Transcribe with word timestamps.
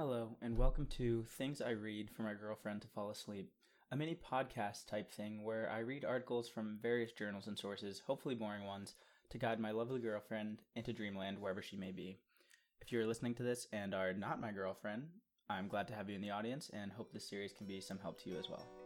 Hello, 0.00 0.34
and 0.40 0.56
welcome 0.56 0.86
to 0.96 1.26
Things 1.36 1.60
I 1.60 1.72
Read 1.72 2.10
for 2.10 2.22
My 2.22 2.32
Girlfriend 2.32 2.80
to 2.80 2.88
Fall 2.88 3.10
Asleep, 3.10 3.52
a 3.92 3.96
mini 3.96 4.16
podcast 4.32 4.86
type 4.86 5.12
thing 5.12 5.44
where 5.44 5.70
I 5.70 5.80
read 5.80 6.06
articles 6.06 6.48
from 6.48 6.78
various 6.80 7.12
journals 7.12 7.48
and 7.48 7.58
sources, 7.58 8.00
hopefully 8.06 8.34
boring 8.34 8.64
ones, 8.64 8.94
to 9.28 9.36
guide 9.36 9.60
my 9.60 9.72
lovely 9.72 10.00
girlfriend 10.00 10.62
into 10.74 10.94
dreamland 10.94 11.38
wherever 11.38 11.60
she 11.60 11.76
may 11.76 11.92
be. 11.92 12.16
If 12.80 12.90
you're 12.90 13.06
listening 13.06 13.34
to 13.34 13.42
this 13.42 13.66
and 13.74 13.94
are 13.94 14.14
not 14.14 14.40
my 14.40 14.52
girlfriend, 14.52 15.02
I'm 15.50 15.68
glad 15.68 15.86
to 15.88 15.94
have 15.94 16.08
you 16.08 16.16
in 16.16 16.22
the 16.22 16.30
audience 16.30 16.70
and 16.72 16.90
hope 16.90 17.12
this 17.12 17.28
series 17.28 17.52
can 17.52 17.66
be 17.66 17.82
some 17.82 17.98
help 17.98 18.22
to 18.22 18.30
you 18.30 18.38
as 18.38 18.48
well. 18.48 18.79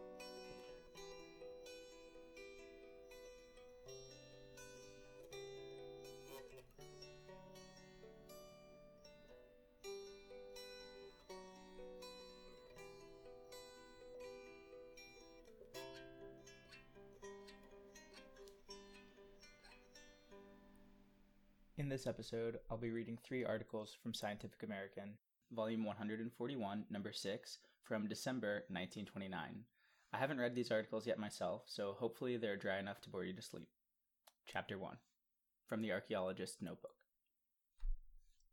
This 21.95 22.07
episode, 22.07 22.57
I'll 22.69 22.75
be 22.75 22.89
reading 22.89 23.17
three 23.23 23.45
articles 23.45 23.95
from 24.03 24.13
Scientific 24.13 24.63
American, 24.63 25.13
volume 25.53 25.85
141, 25.85 26.83
number 26.89 27.13
6, 27.13 27.59
from 27.83 28.09
December 28.09 28.65
1929. 28.67 29.63
I 30.11 30.17
haven't 30.17 30.41
read 30.41 30.55
these 30.55 30.73
articles 30.73 31.07
yet 31.07 31.17
myself, 31.17 31.61
so 31.67 31.95
hopefully 31.97 32.35
they're 32.35 32.57
dry 32.57 32.79
enough 32.79 32.99
to 33.03 33.09
bore 33.09 33.23
you 33.23 33.31
to 33.31 33.41
sleep. 33.41 33.69
Chapter 34.45 34.77
1 34.77 34.97
From 35.69 35.81
the 35.81 35.93
Archaeologist's 35.93 36.61
Notebook 36.61 36.97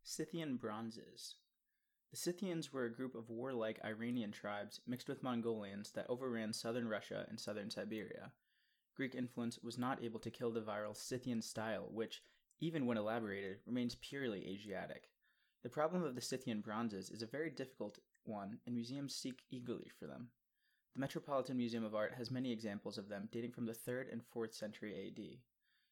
Scythian 0.03 0.55
Bronzes. 0.55 1.35
The 2.11 2.17
Scythians 2.17 2.71
were 2.71 2.85
a 2.85 2.95
group 2.95 3.13
of 3.13 3.29
warlike 3.29 3.81
Iranian 3.83 4.31
tribes 4.31 4.79
mixed 4.87 5.09
with 5.09 5.21
Mongolians 5.21 5.91
that 5.95 6.09
overran 6.09 6.53
southern 6.53 6.87
Russia 6.87 7.25
and 7.27 7.37
southern 7.37 7.69
Siberia. 7.69 8.31
Greek 8.95 9.15
influence 9.15 9.59
was 9.61 9.77
not 9.77 10.01
able 10.01 10.21
to 10.21 10.31
kill 10.31 10.51
the 10.51 10.61
viral 10.61 10.95
Scythian 10.95 11.41
style, 11.41 11.89
which, 11.91 12.21
even 12.59 12.85
when 12.85 12.97
elaborated, 12.97 13.57
remains 13.65 13.95
purely 13.95 14.47
Asiatic. 14.47 15.09
The 15.63 15.69
problem 15.69 16.03
of 16.03 16.15
the 16.15 16.21
Scythian 16.21 16.61
bronzes 16.61 17.09
is 17.09 17.21
a 17.21 17.27
very 17.27 17.49
difficult 17.49 17.99
one, 18.25 18.59
and 18.65 18.75
museums 18.75 19.15
seek 19.15 19.43
eagerly 19.49 19.89
for 19.97 20.07
them. 20.07 20.29
The 20.93 20.99
Metropolitan 20.99 21.57
Museum 21.57 21.83
of 21.83 21.95
Art 21.95 22.13
has 22.15 22.29
many 22.29 22.51
examples 22.51 22.97
of 22.97 23.09
them 23.09 23.29
dating 23.31 23.53
from 23.53 23.65
the 23.65 23.73
3rd 23.73 24.11
and 24.11 24.21
4th 24.23 24.53
century 24.53 25.07
AD. 25.07 25.39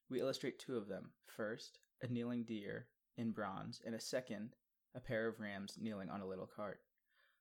We 0.09 0.19
illustrate 0.19 0.59
two 0.59 0.77
of 0.77 0.87
them. 0.87 1.11
First, 1.25 1.79
a 2.01 2.07
kneeling 2.07 2.43
deer 2.43 2.87
in 3.17 3.31
bronze, 3.31 3.81
and 3.85 3.95
a 3.95 3.99
second, 3.99 4.55
a 4.93 4.99
pair 4.99 5.27
of 5.27 5.39
rams 5.39 5.77
kneeling 5.79 6.09
on 6.09 6.21
a 6.21 6.27
little 6.27 6.47
cart. 6.47 6.81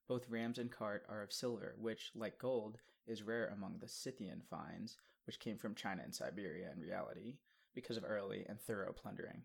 Both 0.08 0.28
rams 0.28 0.58
and 0.58 0.70
cart 0.70 1.04
are 1.08 1.22
of 1.22 1.32
silver, 1.32 1.74
which, 1.78 2.12
like 2.14 2.38
gold, 2.38 2.78
is 3.06 3.22
rare 3.22 3.48
among 3.48 3.78
the 3.78 3.88
Scythian 3.88 4.42
finds, 4.48 4.96
which 5.26 5.38
came 5.38 5.58
from 5.58 5.74
China 5.74 6.02
and 6.02 6.14
Siberia 6.14 6.70
in 6.72 6.80
reality, 6.80 7.34
because 7.74 7.96
of 7.96 8.04
early 8.04 8.44
and 8.48 8.60
thorough 8.60 8.92
plundering. 8.92 9.42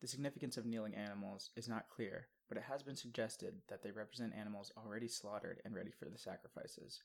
The 0.00 0.06
significance 0.06 0.56
of 0.56 0.66
kneeling 0.66 0.94
animals 0.94 1.50
is 1.56 1.68
not 1.68 1.88
clear, 1.88 2.28
but 2.48 2.56
it 2.56 2.64
has 2.64 2.82
been 2.82 2.96
suggested 2.96 3.54
that 3.68 3.82
they 3.82 3.90
represent 3.90 4.34
animals 4.34 4.72
already 4.76 5.08
slaughtered 5.08 5.60
and 5.64 5.74
ready 5.74 5.90
for 5.90 6.08
the 6.08 6.18
sacrifices. 6.18 7.02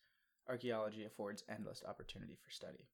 Archaeology 0.48 1.04
affords 1.06 1.44
endless 1.50 1.84
opportunity 1.88 2.38
for 2.44 2.52
study. 2.52 2.88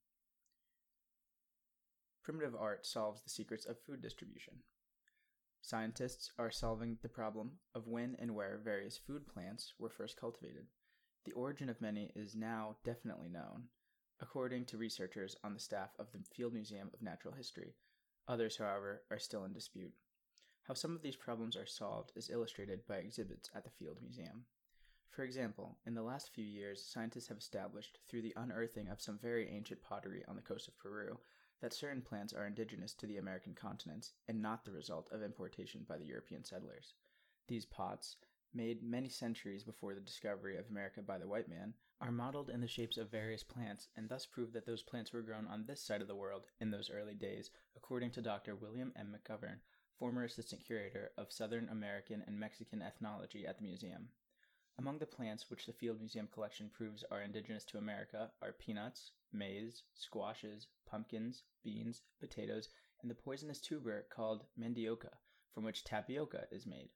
Primitive 2.24 2.56
art 2.56 2.86
solves 2.86 3.24
the 3.24 3.30
secrets 3.30 3.66
of 3.66 3.80
food 3.80 4.02
distribution. 4.02 4.56
Scientists 5.62 6.32
are 6.40 6.52
solving 6.52 6.98
the 7.02 7.10
problem 7.10 7.52
of 7.76 7.88
when 7.88 8.16
and 8.20 8.34
where 8.34 8.62
various 8.64 8.98
food 8.98 9.28
plants 9.28 9.74
were 9.78 9.90
first 9.90 10.18
cultivated. 10.18 10.68
The 11.26 11.34
origin 11.34 11.70
of 11.70 11.82
many 11.82 12.12
is 12.16 12.36
now 12.36 12.78
definitely 12.86 13.30
known, 13.30 13.66
according 14.22 14.66
to 14.66 14.78
researchers 14.78 15.36
on 15.44 15.54
the 15.54 15.60
staff 15.60 15.90
of 16.00 16.12
the 16.12 16.20
Field 16.36 16.54
Museum 16.54 16.90
of 16.94 17.02
Natural 17.02 17.34
History. 17.34 17.76
Others, 18.28 18.58
however, 18.58 19.04
are 19.10 19.20
still 19.20 19.46
in 19.46 19.54
dispute. 19.54 19.94
How 20.64 20.74
some 20.74 20.96
of 20.96 21.02
these 21.02 21.16
problems 21.16 21.56
are 21.56 21.66
solved 21.66 22.12
is 22.16 22.30
illustrated 22.30 22.86
by 22.88 22.98
exhibits 22.98 23.50
at 23.56 23.64
the 23.64 23.72
Field 23.72 23.98
Museum. 24.02 24.46
For 25.10 25.24
example, 25.24 25.80
in 25.86 25.96
the 25.96 26.04
last 26.04 26.34
few 26.34 26.46
years, 26.46 26.86
scientists 26.86 27.28
have 27.30 27.40
established, 27.40 27.98
through 28.08 28.22
the 28.22 28.36
unearthing 28.38 28.88
of 28.90 29.02
some 29.02 29.18
very 29.18 29.50
ancient 29.50 29.82
pottery 29.82 30.24
on 30.28 30.36
the 30.36 30.42
coast 30.42 30.68
of 30.68 30.78
Peru, 30.78 31.18
that 31.62 31.74
certain 31.74 32.02
plants 32.02 32.34
are 32.34 32.46
indigenous 32.46 32.94
to 32.94 33.08
the 33.08 33.18
American 33.18 33.54
continent 33.54 34.12
and 34.28 34.42
not 34.42 34.64
the 34.64 34.72
result 34.72 35.10
of 35.12 35.24
importation 35.24 35.86
by 35.88 35.98
the 35.98 36.06
European 36.06 36.44
settlers. 36.44 36.94
These 37.48 37.66
pots, 37.66 38.18
made 38.54 38.84
many 38.84 39.10
centuries 39.10 39.64
before 39.64 39.94
the 39.94 40.02
discovery 40.02 40.58
of 40.58 40.70
America 40.70 41.02
by 41.02 41.18
the 41.18 41.28
white 41.28 41.48
man, 41.48 41.74
are 42.02 42.12
modeled 42.12 42.50
in 42.50 42.62
the 42.62 42.68
shapes 42.68 42.98
of 42.98 43.12
various 43.12 43.44
plants 43.44 43.90
and 43.96 44.08
thus 44.08 44.26
prove 44.26 44.54
that 44.54 44.66
those 44.66 44.84
plants 44.84 45.12
were 45.12 45.22
grown 45.22 45.46
on 45.48 45.66
this 45.66 45.82
side 45.82 46.02
of 46.02 46.08
the 46.08 46.16
world 46.16 46.46
in 46.60 46.72
those 46.72 46.90
early 46.90 47.14
days, 47.14 47.52
according 47.76 48.12
to 48.12 48.22
Dr. 48.22 48.56
William 48.56 48.94
M. 48.96 49.14
McGovern, 49.14 49.60
former 49.98 50.24
assistant 50.24 50.64
curator 50.66 51.12
of 51.18 51.32
Southern 51.32 51.68
American 51.70 52.24
and 52.26 52.40
Mexican 52.40 52.82
ethnology 52.82 53.46
at 53.46 53.58
the 53.58 53.64
museum. 53.64 54.08
Among 54.78 54.98
the 54.98 55.06
plants 55.06 55.50
which 55.50 55.66
the 55.66 55.74
Field 55.74 56.00
Museum 56.00 56.30
collection 56.32 56.70
proves 56.70 57.04
are 57.12 57.22
indigenous 57.22 57.66
to 57.66 57.78
America 57.78 58.32
are 58.42 58.54
peanuts, 58.54 59.12
maize, 59.34 59.84
squashes, 59.94 60.68
pumpkins, 60.86 61.44
beans, 61.64 62.02
potatoes, 62.22 62.70
and 63.02 63.12
the 63.12 63.16
poisonous 63.16 63.60
tuber 63.60 64.06
called 64.10 64.46
mandioca, 64.58 65.18
from 65.54 65.66
which 65.66 65.84
tapioca 65.84 66.48
is 66.50 66.66
made. 66.66 66.92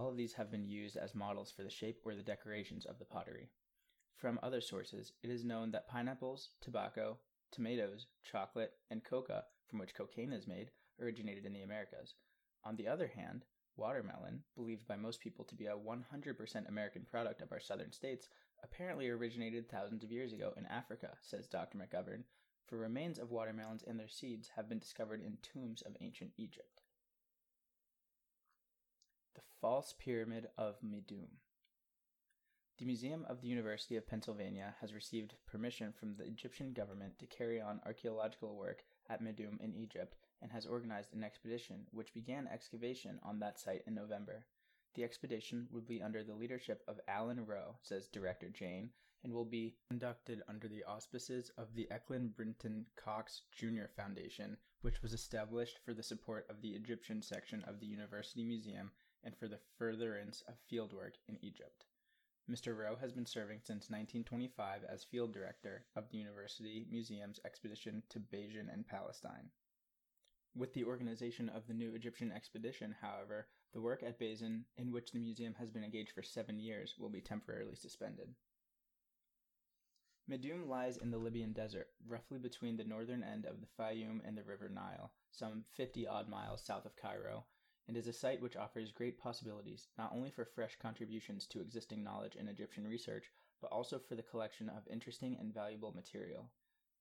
All 0.00 0.08
of 0.08 0.16
these 0.16 0.32
have 0.32 0.50
been 0.50 0.64
used 0.64 0.96
as 0.96 1.14
models 1.14 1.50
for 1.50 1.62
the 1.62 1.68
shape 1.68 2.00
or 2.06 2.14
the 2.14 2.22
decorations 2.22 2.86
of 2.86 2.98
the 2.98 3.04
pottery. 3.04 3.50
From 4.16 4.40
other 4.42 4.62
sources, 4.62 5.12
it 5.22 5.28
is 5.28 5.44
known 5.44 5.72
that 5.72 5.88
pineapples, 5.88 6.54
tobacco, 6.62 7.18
tomatoes, 7.50 8.06
chocolate, 8.22 8.72
and 8.88 9.04
coca, 9.04 9.44
from 9.68 9.78
which 9.78 9.94
cocaine 9.94 10.32
is 10.32 10.46
made, 10.46 10.70
originated 10.98 11.44
in 11.44 11.52
the 11.52 11.60
Americas. 11.60 12.14
On 12.64 12.76
the 12.76 12.88
other 12.88 13.08
hand, 13.08 13.44
watermelon, 13.76 14.42
believed 14.54 14.88
by 14.88 14.96
most 14.96 15.20
people 15.20 15.44
to 15.44 15.54
be 15.54 15.66
a 15.66 15.76
100% 15.76 16.66
American 16.66 17.04
product 17.04 17.42
of 17.42 17.52
our 17.52 17.60
southern 17.60 17.92
states, 17.92 18.30
apparently 18.62 19.10
originated 19.10 19.68
thousands 19.68 20.02
of 20.02 20.10
years 20.10 20.32
ago 20.32 20.54
in 20.56 20.64
Africa, 20.64 21.18
says 21.20 21.46
Dr. 21.46 21.76
McGovern, 21.76 22.22
for 22.64 22.78
remains 22.78 23.18
of 23.18 23.32
watermelons 23.32 23.82
and 23.86 24.00
their 24.00 24.08
seeds 24.08 24.48
have 24.56 24.66
been 24.66 24.78
discovered 24.78 25.20
in 25.20 25.36
tombs 25.42 25.82
of 25.82 25.94
ancient 26.00 26.32
Egypt. 26.38 26.79
The 29.34 29.42
False 29.60 29.94
Pyramid 29.98 30.48
of 30.56 30.80
Meidum. 30.82 31.28
The 32.78 32.86
Museum 32.86 33.26
of 33.28 33.42
the 33.42 33.48
University 33.48 33.96
of 33.96 34.06
Pennsylvania 34.06 34.74
has 34.80 34.94
received 34.94 35.34
permission 35.46 35.92
from 35.92 36.16
the 36.16 36.24
Egyptian 36.24 36.72
government 36.72 37.18
to 37.18 37.26
carry 37.26 37.60
on 37.60 37.80
archaeological 37.84 38.56
work 38.56 38.82
at 39.08 39.22
Medum 39.22 39.60
in 39.60 39.74
Egypt 39.74 40.16
and 40.40 40.50
has 40.50 40.66
organized 40.66 41.12
an 41.12 41.22
expedition 41.22 41.86
which 41.92 42.14
began 42.14 42.48
excavation 42.48 43.20
on 43.22 43.38
that 43.38 43.60
site 43.60 43.84
in 43.86 43.94
November. 43.94 44.46
The 44.94 45.04
expedition 45.04 45.68
will 45.70 45.82
be 45.82 46.02
under 46.02 46.24
the 46.24 46.34
leadership 46.34 46.82
of 46.88 47.00
Alan 47.06 47.44
Rowe, 47.44 47.76
says 47.82 48.08
Director 48.08 48.48
Jayne, 48.48 48.90
and 49.22 49.32
will 49.32 49.44
be 49.44 49.76
conducted 49.88 50.42
under 50.48 50.66
the 50.66 50.84
auspices 50.84 51.50
of 51.58 51.74
the 51.74 51.86
Eckley 51.90 52.18
Brinton 52.18 52.86
Coxe 52.96 53.42
Jr. 53.52 53.86
Foundation, 53.94 54.56
which 54.80 55.02
was 55.02 55.12
established 55.12 55.78
for 55.84 55.92
the 55.92 56.02
support 56.02 56.46
of 56.48 56.62
the 56.62 56.70
Egyptian 56.70 57.22
section 57.22 57.62
of 57.64 57.78
the 57.78 57.86
University 57.86 58.42
Museum 58.42 58.90
and 59.24 59.36
for 59.36 59.48
the 59.48 59.60
furtherance 59.78 60.42
of 60.48 60.54
fieldwork 60.70 61.14
in 61.28 61.38
Egypt. 61.42 61.84
Mr. 62.50 62.76
Rowe 62.76 62.96
has 62.96 63.12
been 63.12 63.26
serving 63.26 63.60
since 63.60 63.90
1925 63.90 64.82
as 64.84 65.04
field 65.04 65.32
director 65.32 65.84
of 65.94 66.10
the 66.10 66.18
University 66.18 66.86
Museum's 66.90 67.38
expedition 67.44 68.02
to 68.08 68.18
Beisan 68.18 68.72
and 68.72 68.86
Palestine. 68.86 69.50
With 70.56 70.74
the 70.74 70.84
organization 70.84 71.48
of 71.48 71.68
the 71.68 71.74
new 71.74 71.94
Egyptian 71.94 72.32
expedition, 72.32 72.96
however, 73.00 73.46
the 73.72 73.80
work 73.80 74.02
at 74.02 74.18
Beisan, 74.18 74.64
in 74.76 74.90
which 74.90 75.12
the 75.12 75.20
museum 75.20 75.54
has 75.54 75.70
been 75.70 75.84
engaged 75.84 76.10
for 76.10 76.24
seven 76.24 76.58
years, 76.58 76.96
will 76.98 77.08
be 77.08 77.20
temporarily 77.20 77.76
suspended. 77.76 78.34
Meidum 80.28 80.68
lies 80.68 80.96
in 80.96 81.10
the 81.10 81.18
Libyan 81.18 81.52
desert, 81.52 81.88
roughly 82.06 82.38
between 82.38 82.76
the 82.76 82.84
northern 82.84 83.22
end 83.22 83.46
of 83.46 83.60
the 83.60 83.66
Fayoum 83.78 84.20
and 84.24 84.36
the 84.36 84.44
River 84.44 84.68
Nile, 84.68 85.12
some 85.30 85.64
50 85.76 86.06
odd 86.06 86.28
miles 86.28 86.64
south 86.64 86.84
of 86.84 86.96
Cairo, 86.96 87.44
and 87.90 87.96
is 87.96 88.06
a 88.06 88.12
site 88.12 88.40
which 88.40 88.54
offers 88.54 88.92
great 88.92 89.18
possibilities 89.18 89.88
not 89.98 90.12
only 90.14 90.30
for 90.30 90.44
fresh 90.44 90.78
contributions 90.80 91.44
to 91.44 91.60
existing 91.60 92.04
knowledge 92.04 92.36
in 92.36 92.46
Egyptian 92.46 92.86
research, 92.86 93.32
but 93.60 93.72
also 93.72 93.98
for 93.98 94.14
the 94.14 94.22
collection 94.22 94.68
of 94.68 94.86
interesting 94.88 95.36
and 95.40 95.52
valuable 95.52 95.92
material. 95.92 96.48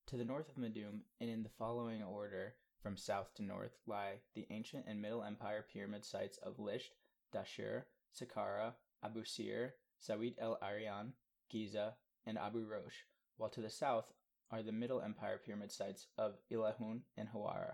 To 0.08 0.18
the 0.18 0.26
north 0.26 0.50
of 0.50 0.56
Meidum, 0.56 1.02
and 1.22 1.30
in 1.30 1.44
the 1.44 1.50
following 1.60 2.02
order, 2.02 2.56
from 2.82 2.98
south 2.98 3.36
to 3.36 3.44
north, 3.44 3.78
lie 3.86 4.16
the 4.34 4.48
ancient 4.50 4.86
and 4.88 5.00
Middle 5.00 5.22
Empire 5.22 5.64
pyramid 5.72 6.04
sites 6.04 6.40
of 6.40 6.58
Lisht, 6.58 6.96
Dashur, 7.32 7.84
Saqqara, 8.20 8.74
Abu 9.04 9.24
Sir, 9.24 9.76
Zawiyet 10.04 10.38
el 10.40 10.58
Aryan, 10.60 11.14
Giza, 11.52 11.98
and 12.26 12.36
Abu 12.36 12.66
Roash, 12.66 13.06
while 13.38 13.52
to 13.52 13.62
the 13.62 13.70
south 13.70 14.12
are 14.50 14.64
the 14.64 14.72
Middle 14.72 15.02
Empire 15.02 15.40
pyramid 15.46 15.72
sites 15.72 16.08
of 16.18 16.40
Ilahun 16.52 17.02
and 17.16 17.30
Hawara. 17.30 17.74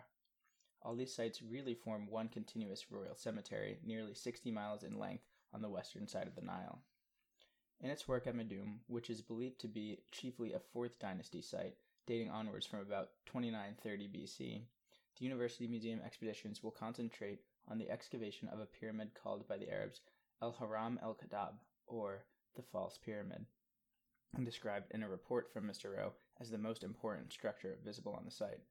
All 0.85 0.93
these 0.93 1.15
sites 1.15 1.41
really 1.41 1.73
form 1.73 2.05
one 2.05 2.29
continuous 2.29 2.91
royal 2.91 3.15
cemetery, 3.15 3.79
nearly 3.83 4.13
60 4.13 4.51
miles 4.51 4.83
in 4.83 4.99
length, 4.99 5.23
on 5.51 5.63
the 5.63 5.69
western 5.69 6.07
side 6.07 6.27
of 6.27 6.35
the 6.35 6.43
Nile. 6.43 6.79
In 7.81 7.89
its 7.89 8.07
work 8.07 8.27
at 8.27 8.35
Meidum, 8.35 8.81
which 8.85 9.09
is 9.09 9.23
believed 9.23 9.59
to 9.61 9.67
be 9.67 10.03
chiefly 10.11 10.53
a 10.53 10.59
4th 10.59 10.99
dynasty 10.99 11.41
site, 11.41 11.77
dating 12.05 12.29
onwards 12.29 12.67
from 12.67 12.81
about 12.81 13.09
2930 13.25 14.07
BC, 14.09 14.61
the 15.17 15.25
University 15.25 15.65
Museum 15.65 16.01
expeditions 16.05 16.61
will 16.61 16.69
concentrate 16.69 17.39
on 17.67 17.79
the 17.79 17.89
excavation 17.89 18.47
of 18.49 18.59
a 18.59 18.67
pyramid 18.67 19.15
called 19.15 19.47
by 19.47 19.57
the 19.57 19.71
Arabs 19.71 20.01
El 20.39 20.51
Haram 20.51 20.99
el 21.01 21.15
Kadab, 21.15 21.55
or 21.87 22.25
the 22.55 22.61
False 22.61 22.99
Pyramid, 22.99 23.47
and 24.35 24.45
described 24.45 24.91
in 24.91 25.01
a 25.01 25.09
report 25.09 25.51
from 25.51 25.67
Mr. 25.67 25.97
Rowe 25.97 26.13
as 26.39 26.51
the 26.51 26.59
most 26.59 26.83
important 26.83 27.33
structure 27.33 27.79
visible 27.83 28.13
on 28.13 28.23
the 28.23 28.29
site. 28.29 28.61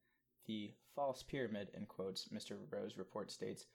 The 0.47 0.73
false 0.93 1.23
pyramid, 1.23 1.71
in 1.73 1.87
quotes, 1.87 2.27
Mr. 2.27 2.57
Rowe's 2.69 2.97
report 2.97 3.31
states, 3.31 3.65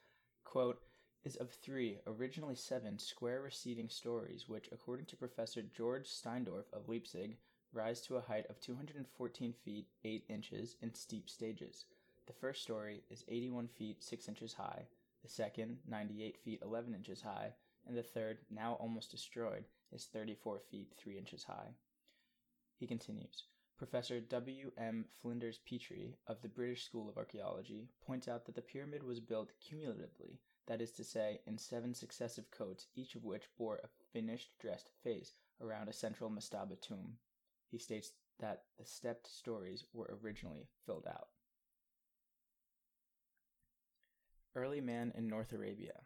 quote, 0.45 0.81
is 1.25 1.37
of 1.37 1.51
three, 1.51 2.01
originally 2.07 2.55
seven, 2.55 2.99
square 2.99 3.43
receding 3.43 3.89
stories, 3.89 4.49
which, 4.49 4.69
according 4.71 5.07
to 5.07 5.17
Professor 5.17 5.63
George 5.63 6.09
Steindorff 6.09 6.73
of 6.73 6.89
Leipzig, 6.89 7.39
rise 7.73 8.01
to 8.03 8.17
a 8.17 8.21
height 8.21 8.47
of 8.49 8.61
214 8.61 9.53
feet 9.53 9.89
8 10.05 10.25
inches 10.29 10.77
in 10.81 10.95
steep 10.95 11.29
stages. 11.29 11.87
The 12.27 12.33
first 12.33 12.63
story 12.63 13.03
is 13.11 13.25
81 13.27 13.69
feet 13.69 14.03
6 14.03 14.29
inches 14.29 14.55
high, 14.55 14.87
the 15.23 15.29
second, 15.29 15.79
98 15.89 16.39
feet 16.39 16.63
11 16.63 16.95
inches 16.95 17.21
high, 17.21 17.53
and 17.87 17.97
the 17.97 18.03
third, 18.03 18.39
now 18.49 18.75
almost 18.75 19.11
destroyed, 19.11 19.65
is 19.93 20.07
34 20.07 20.61
feet 20.71 20.93
3 20.97 21.19
inches 21.19 21.45
high. 21.45 21.75
He 22.79 22.87
continues 22.87 23.45
Professor 23.81 24.21
W. 24.21 24.73
M. 24.77 25.07
Flinders 25.23 25.59
Petrie 25.67 26.15
of 26.27 26.43
the 26.43 26.51
British 26.51 26.85
School 26.85 27.09
of 27.09 27.17
Archaeology 27.17 27.89
points 28.07 28.29
out 28.29 28.45
that 28.45 28.55
the 28.55 28.61
pyramid 28.61 29.03
was 29.03 29.21
built 29.21 29.53
cumulatively, 29.59 30.39
that 30.67 30.83
is 30.83 30.93
to 30.93 31.03
say, 31.03 31.41
in 31.47 31.57
seven 31.57 31.95
successive 31.95 32.51
coats, 32.51 32.89
each 32.95 33.15
of 33.15 33.25
which 33.25 33.49
bore 33.57 33.79
a 33.79 33.89
finished 34.13 34.51
dressed 34.59 34.91
face 35.03 35.33
around 35.63 35.89
a 35.89 35.95
central 35.95 36.29
mastaba 36.29 36.79
tomb. 36.79 37.17
He 37.71 37.79
states 37.79 38.13
that 38.39 38.65
the 38.77 38.85
stepped 38.85 39.27
stories 39.27 39.87
were 39.95 40.19
originally 40.23 40.69
filled 40.85 41.07
out. 41.07 41.29
Early 44.55 44.83
Man 44.83 45.11
in 45.17 45.27
North 45.27 45.55
Arabia 45.55 46.03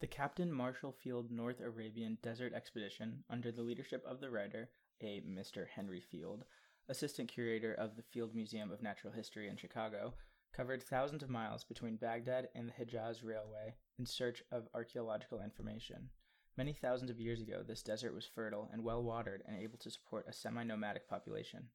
The 0.00 0.08
Captain 0.08 0.50
Marshall 0.50 0.90
Field 0.90 1.30
North 1.30 1.60
Arabian 1.60 2.18
Desert 2.22 2.54
Expedition, 2.54 3.22
under 3.30 3.52
the 3.52 3.62
leadership 3.62 4.04
of 4.04 4.20
the 4.20 4.30
writer 4.30 4.68
a 5.00 5.20
Mr. 5.20 5.66
Henry 5.68 6.00
Field, 6.00 6.44
assistant 6.88 7.28
curator 7.28 7.72
of 7.72 7.96
the 7.96 8.02
Field 8.02 8.34
Museum 8.34 8.70
of 8.70 8.82
Natural 8.82 9.12
History 9.12 9.48
in 9.48 9.56
Chicago, 9.56 10.14
covered 10.52 10.82
thousands 10.82 11.22
of 11.22 11.28
miles 11.28 11.64
between 11.64 11.96
Baghdad 11.96 12.48
and 12.54 12.68
the 12.68 12.72
Hejaz 12.72 13.22
Railway 13.22 13.76
in 13.98 14.06
search 14.06 14.42
of 14.50 14.68
archaeological 14.74 15.42
information. 15.42 16.08
Many 16.56 16.72
thousands 16.72 17.10
of 17.10 17.20
years 17.20 17.42
ago, 17.42 17.62
this 17.62 17.82
desert 17.82 18.14
was 18.14 18.24
fertile 18.24 18.70
and 18.72 18.82
well 18.82 19.02
watered 19.02 19.42
and 19.46 19.58
able 19.58 19.76
to 19.78 19.90
support 19.90 20.26
a 20.26 20.32
semi 20.32 20.64
nomadic 20.64 21.08
population. 21.08 21.68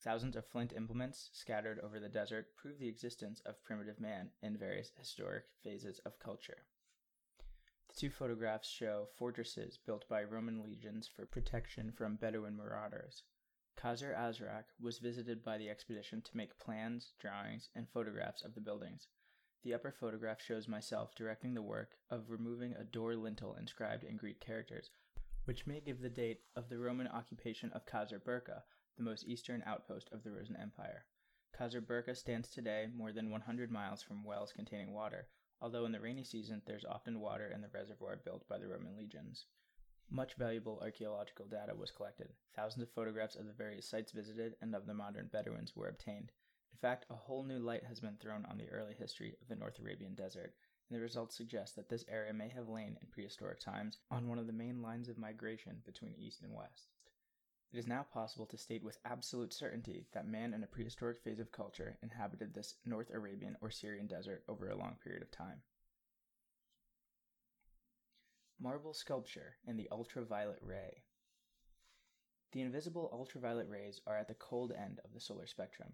Thousands 0.00 0.36
of 0.36 0.46
flint 0.46 0.72
implements 0.76 1.30
scattered 1.32 1.80
over 1.80 1.98
the 1.98 2.08
desert 2.08 2.54
prove 2.54 2.78
the 2.78 2.88
existence 2.88 3.40
of 3.46 3.64
primitive 3.64 3.98
man 3.98 4.30
in 4.42 4.56
various 4.56 4.92
historic 4.96 5.44
phases 5.64 5.98
of 6.00 6.18
culture. 6.18 6.66
Two 7.98 8.10
photographs 8.10 8.68
show 8.68 9.08
fortresses 9.16 9.76
built 9.84 10.08
by 10.08 10.22
Roman 10.22 10.62
legions 10.62 11.08
for 11.08 11.26
protection 11.26 11.90
from 11.90 12.14
Bedouin 12.14 12.56
marauders. 12.56 13.24
Qasr 13.76 14.16
Azraq 14.16 14.66
was 14.80 15.00
visited 15.00 15.42
by 15.42 15.58
the 15.58 15.68
expedition 15.68 16.22
to 16.22 16.36
make 16.36 16.60
plans, 16.60 17.14
drawings, 17.18 17.70
and 17.74 17.88
photographs 17.88 18.44
of 18.44 18.54
the 18.54 18.60
buildings. 18.60 19.08
The 19.64 19.74
upper 19.74 19.90
photograph 19.90 20.40
shows 20.40 20.68
myself 20.68 21.16
directing 21.16 21.54
the 21.54 21.62
work 21.62 21.96
of 22.08 22.30
removing 22.30 22.72
a 22.74 22.84
door 22.84 23.16
lintel 23.16 23.56
inscribed 23.56 24.04
in 24.04 24.16
Greek 24.16 24.38
characters, 24.38 24.90
which 25.46 25.66
may 25.66 25.80
give 25.80 26.00
the 26.00 26.08
date 26.08 26.42
of 26.54 26.68
the 26.68 26.78
Roman 26.78 27.08
occupation 27.08 27.72
of 27.72 27.84
Qasr 27.84 28.22
Burqa, 28.22 28.62
the 28.96 29.02
most 29.02 29.26
eastern 29.26 29.60
outpost 29.66 30.08
of 30.12 30.22
the 30.22 30.30
Roman 30.30 30.54
Empire. 30.54 31.06
Qasr 31.52 31.84
Burqa 31.84 32.16
stands 32.16 32.48
today 32.48 32.86
more 32.96 33.10
than 33.10 33.28
100 33.28 33.72
miles 33.72 34.04
from 34.04 34.22
wells 34.22 34.52
containing 34.52 34.94
water, 34.94 35.26
although 35.60 35.84
in 35.84 35.92
the 35.92 36.00
rainy 36.00 36.24
season 36.24 36.62
there's 36.66 36.84
often 36.84 37.20
water 37.20 37.50
in 37.54 37.60
the 37.60 37.68
reservoir 37.68 38.16
built 38.16 38.46
by 38.48 38.58
the 38.58 38.68
Roman 38.68 38.96
legions. 38.96 39.46
Much 40.10 40.34
valuable 40.34 40.78
archaeological 40.80 41.46
data 41.46 41.74
was 41.74 41.90
collected. 41.90 42.32
Thousands 42.56 42.82
of 42.82 42.90
photographs 42.90 43.36
of 43.36 43.46
the 43.46 43.52
various 43.52 43.86
sites 43.88 44.12
visited 44.12 44.56
and 44.62 44.74
of 44.74 44.86
the 44.86 44.94
modern 44.94 45.28
Bedouins 45.30 45.76
were 45.76 45.88
obtained. 45.88 46.32
In 46.72 46.78
fact, 46.78 47.06
a 47.10 47.14
whole 47.14 47.42
new 47.42 47.58
light 47.58 47.84
has 47.84 48.00
been 48.00 48.16
thrown 48.16 48.46
on 48.46 48.56
the 48.56 48.70
early 48.70 48.94
history 48.94 49.36
of 49.42 49.48
the 49.48 49.56
North 49.56 49.78
Arabian 49.80 50.14
desert, 50.14 50.54
and 50.88 50.96
the 50.96 51.02
results 51.02 51.36
suggest 51.36 51.76
that 51.76 51.88
this 51.88 52.04
area 52.08 52.32
may 52.32 52.48
have 52.48 52.68
lain 52.68 52.96
in 53.02 53.08
prehistoric 53.08 53.60
times 53.60 53.98
on 54.10 54.28
one 54.28 54.38
of 54.38 54.46
the 54.46 54.52
main 54.52 54.80
lines 54.80 55.08
of 55.08 55.18
migration 55.18 55.82
between 55.84 56.14
east 56.14 56.40
and 56.42 56.54
west. 56.54 56.88
It 57.70 57.78
is 57.78 57.86
now 57.86 58.02
possible 58.02 58.46
to 58.46 58.56
state 58.56 58.82
with 58.82 58.98
absolute 59.04 59.52
certainty 59.52 60.06
that 60.12 60.26
man 60.26 60.54
in 60.54 60.62
a 60.62 60.66
prehistoric 60.66 61.20
phase 61.20 61.38
of 61.38 61.52
culture 61.52 61.98
inhabited 62.02 62.54
this 62.54 62.76
North 62.86 63.10
Arabian 63.10 63.58
or 63.60 63.70
Syrian 63.70 64.06
desert 64.06 64.42
over 64.48 64.70
a 64.70 64.76
long 64.76 64.96
period 65.04 65.22
of 65.22 65.30
time. 65.30 65.60
Marble 68.58 68.94
sculpture 68.94 69.56
in 69.66 69.76
the 69.76 69.88
ultraviolet 69.92 70.58
ray. 70.62 71.04
The 72.52 72.62
invisible 72.62 73.10
ultraviolet 73.12 73.68
rays 73.68 74.00
are 74.06 74.16
at 74.16 74.28
the 74.28 74.34
cold 74.34 74.72
end 74.72 75.00
of 75.04 75.12
the 75.12 75.20
solar 75.20 75.46
spectrum. 75.46 75.92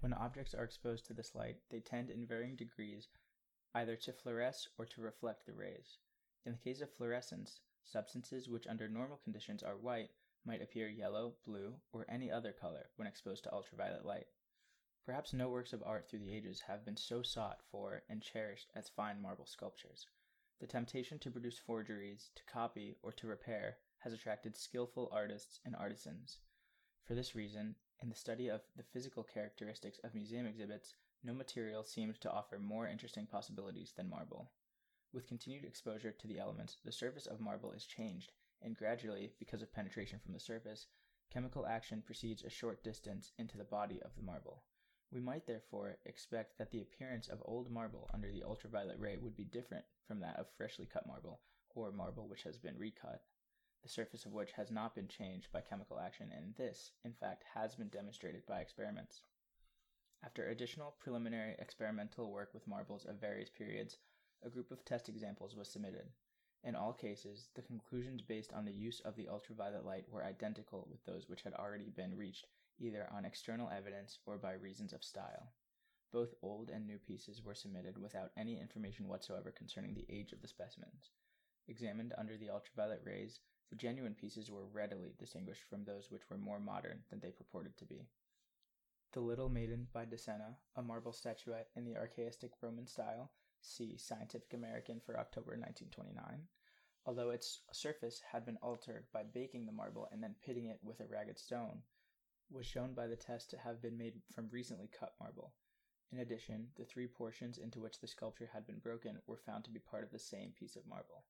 When 0.00 0.12
objects 0.12 0.52
are 0.52 0.64
exposed 0.64 1.06
to 1.06 1.14
this 1.14 1.34
light, 1.34 1.62
they 1.70 1.80
tend 1.80 2.10
in 2.10 2.26
varying 2.26 2.54
degrees 2.54 3.08
either 3.74 3.96
to 3.96 4.12
fluoresce 4.12 4.68
or 4.76 4.84
to 4.84 5.00
reflect 5.00 5.46
the 5.46 5.54
rays. 5.54 5.96
In 6.44 6.52
the 6.52 6.58
case 6.58 6.82
of 6.82 6.92
fluorescence, 6.92 7.60
substances 7.82 8.50
which 8.50 8.66
under 8.66 8.88
normal 8.88 9.16
conditions 9.24 9.62
are 9.62 9.76
white 9.78 10.10
might 10.44 10.62
appear 10.62 10.88
yellow, 10.88 11.34
blue, 11.44 11.74
or 11.92 12.04
any 12.08 12.30
other 12.30 12.52
color 12.52 12.90
when 12.96 13.06
exposed 13.06 13.44
to 13.44 13.52
ultraviolet 13.52 14.04
light. 14.04 14.26
Perhaps 15.04 15.32
no 15.32 15.48
works 15.48 15.72
of 15.72 15.82
art 15.84 16.08
through 16.08 16.20
the 16.20 16.32
ages 16.32 16.60
have 16.60 16.84
been 16.84 16.96
so 16.96 17.22
sought 17.22 17.60
for 17.70 18.02
and 18.08 18.22
cherished 18.22 18.70
as 18.74 18.88
fine 18.88 19.20
marble 19.20 19.46
sculptures. 19.46 20.06
The 20.60 20.66
temptation 20.66 21.18
to 21.20 21.30
produce 21.30 21.58
forgeries, 21.58 22.30
to 22.36 22.44
copy, 22.44 22.96
or 23.02 23.12
to 23.12 23.26
repair 23.26 23.78
has 23.98 24.12
attracted 24.12 24.56
skillful 24.56 25.08
artists 25.12 25.60
and 25.64 25.74
artisans. 25.76 26.38
For 27.04 27.14
this 27.14 27.34
reason, 27.34 27.76
in 28.00 28.08
the 28.08 28.14
study 28.14 28.48
of 28.48 28.62
the 28.76 28.84
physical 28.84 29.24
characteristics 29.24 29.98
of 30.04 30.14
museum 30.14 30.46
exhibits, 30.46 30.94
no 31.22 31.34
material 31.34 31.84
seemed 31.84 32.20
to 32.20 32.30
offer 32.30 32.58
more 32.58 32.88
interesting 32.88 33.26
possibilities 33.26 33.92
than 33.96 34.08
marble. 34.08 34.50
With 35.12 35.28
continued 35.28 35.64
exposure 35.64 36.12
to 36.12 36.26
the 36.26 36.38
elements, 36.38 36.78
the 36.84 36.92
surface 36.92 37.26
of 37.26 37.40
marble 37.40 37.72
is 37.72 37.84
changed 37.84 38.32
and 38.64 38.76
gradually, 38.76 39.32
because 39.38 39.62
of 39.62 39.72
penetration 39.72 40.18
from 40.18 40.32
the 40.32 40.40
surface, 40.40 40.86
chemical 41.32 41.66
action 41.66 42.02
proceeds 42.04 42.42
a 42.42 42.50
short 42.50 42.82
distance 42.84 43.32
into 43.38 43.56
the 43.56 43.64
body 43.64 44.00
of 44.02 44.14
the 44.16 44.22
marble. 44.22 44.62
We 45.10 45.20
might 45.20 45.46
therefore 45.46 45.98
expect 46.06 46.58
that 46.58 46.70
the 46.70 46.80
appearance 46.80 47.28
of 47.28 47.42
old 47.44 47.70
marble 47.70 48.08
under 48.14 48.32
the 48.32 48.44
ultraviolet 48.44 48.98
ray 48.98 49.16
would 49.18 49.36
be 49.36 49.44
different 49.44 49.84
from 50.06 50.20
that 50.20 50.38
of 50.38 50.46
freshly 50.56 50.86
cut 50.86 51.06
marble, 51.06 51.40
or 51.74 51.92
marble 51.92 52.28
which 52.28 52.42
has 52.44 52.58
been 52.58 52.78
recut, 52.78 53.22
the 53.82 53.88
surface 53.88 54.24
of 54.24 54.32
which 54.32 54.52
has 54.52 54.70
not 54.70 54.94
been 54.94 55.08
changed 55.08 55.50
by 55.52 55.60
chemical 55.60 55.98
action, 55.98 56.30
and 56.34 56.54
this, 56.54 56.92
in 57.04 57.12
fact, 57.12 57.44
has 57.54 57.74
been 57.74 57.88
demonstrated 57.88 58.46
by 58.46 58.60
experiments. 58.60 59.22
After 60.24 60.48
additional 60.48 60.94
preliminary 61.00 61.56
experimental 61.58 62.30
work 62.30 62.54
with 62.54 62.68
marbles 62.68 63.04
of 63.04 63.20
various 63.20 63.50
periods, 63.50 63.98
a 64.44 64.50
group 64.50 64.70
of 64.70 64.84
test 64.84 65.08
examples 65.08 65.56
was 65.56 65.68
submitted. 65.68 66.06
In 66.64 66.76
all 66.76 66.92
cases, 66.92 67.48
the 67.54 67.62
conclusions 67.62 68.22
based 68.22 68.52
on 68.52 68.64
the 68.64 68.72
use 68.72 69.00
of 69.00 69.16
the 69.16 69.28
ultraviolet 69.28 69.84
light 69.84 70.08
were 70.08 70.24
identical 70.24 70.86
with 70.90 71.04
those 71.04 71.28
which 71.28 71.42
had 71.42 71.54
already 71.54 71.90
been 71.90 72.16
reached 72.16 72.46
either 72.78 73.08
on 73.12 73.24
external 73.24 73.68
evidence 73.68 74.18
or 74.26 74.38
by 74.38 74.52
reasons 74.52 74.92
of 74.92 75.02
style. 75.04 75.52
Both 76.12 76.34
old 76.42 76.70
and 76.70 76.86
new 76.86 76.98
pieces 76.98 77.42
were 77.42 77.54
submitted 77.54 77.98
without 77.98 78.32
any 78.36 78.60
information 78.60 79.08
whatsoever 79.08 79.50
concerning 79.50 79.94
the 79.94 80.06
age 80.08 80.32
of 80.32 80.40
the 80.40 80.48
specimens. 80.48 81.10
Examined 81.68 82.12
under 82.18 82.36
the 82.36 82.50
ultraviolet 82.50 83.00
rays, 83.04 83.40
the 83.70 83.76
genuine 83.76 84.14
pieces 84.14 84.50
were 84.50 84.66
readily 84.66 85.14
distinguished 85.18 85.62
from 85.64 85.84
those 85.84 86.10
which 86.10 86.28
were 86.28 86.36
more 86.36 86.60
modern 86.60 87.02
than 87.08 87.20
they 87.20 87.30
purported 87.30 87.76
to 87.78 87.86
be. 87.86 88.06
The 89.12 89.20
Little 89.20 89.48
Maiden 89.48 89.88
by 89.92 90.04
De 90.04 90.18
Sena, 90.18 90.58
a 90.76 90.82
marble 90.82 91.12
statuette 91.12 91.70
in 91.74 91.84
the 91.84 91.96
archaistic 91.96 92.52
Roman 92.60 92.86
style, 92.86 93.30
see 93.62 93.96
Scientific 93.96 94.52
American 94.52 95.00
for 95.00 95.18
October 95.18 95.52
1929, 95.52 96.48
although 97.06 97.30
its 97.30 97.60
surface 97.72 98.20
had 98.32 98.44
been 98.44 98.58
altered 98.58 99.06
by 99.12 99.22
baking 99.22 99.66
the 99.66 99.72
marble 99.72 100.08
and 100.12 100.22
then 100.22 100.34
pitting 100.44 100.66
it 100.66 100.80
with 100.82 101.00
a 101.00 101.06
ragged 101.06 101.38
stone, 101.38 101.82
was 102.50 102.66
shown 102.66 102.92
by 102.92 103.06
the 103.06 103.16
test 103.16 103.50
to 103.50 103.58
have 103.58 103.80
been 103.80 103.96
made 103.96 104.20
from 104.34 104.48
recently 104.50 104.88
cut 104.88 105.14
marble. 105.20 105.54
In 106.10 106.18
addition, 106.18 106.68
the 106.76 106.84
three 106.84 107.06
portions 107.06 107.56
into 107.56 107.80
which 107.80 108.00
the 108.00 108.06
sculpture 108.06 108.50
had 108.52 108.66
been 108.66 108.80
broken 108.80 109.22
were 109.26 109.38
found 109.38 109.64
to 109.64 109.70
be 109.70 109.78
part 109.78 110.04
of 110.04 110.10
the 110.10 110.18
same 110.18 110.52
piece 110.52 110.76
of 110.76 110.86
marble. 110.86 111.24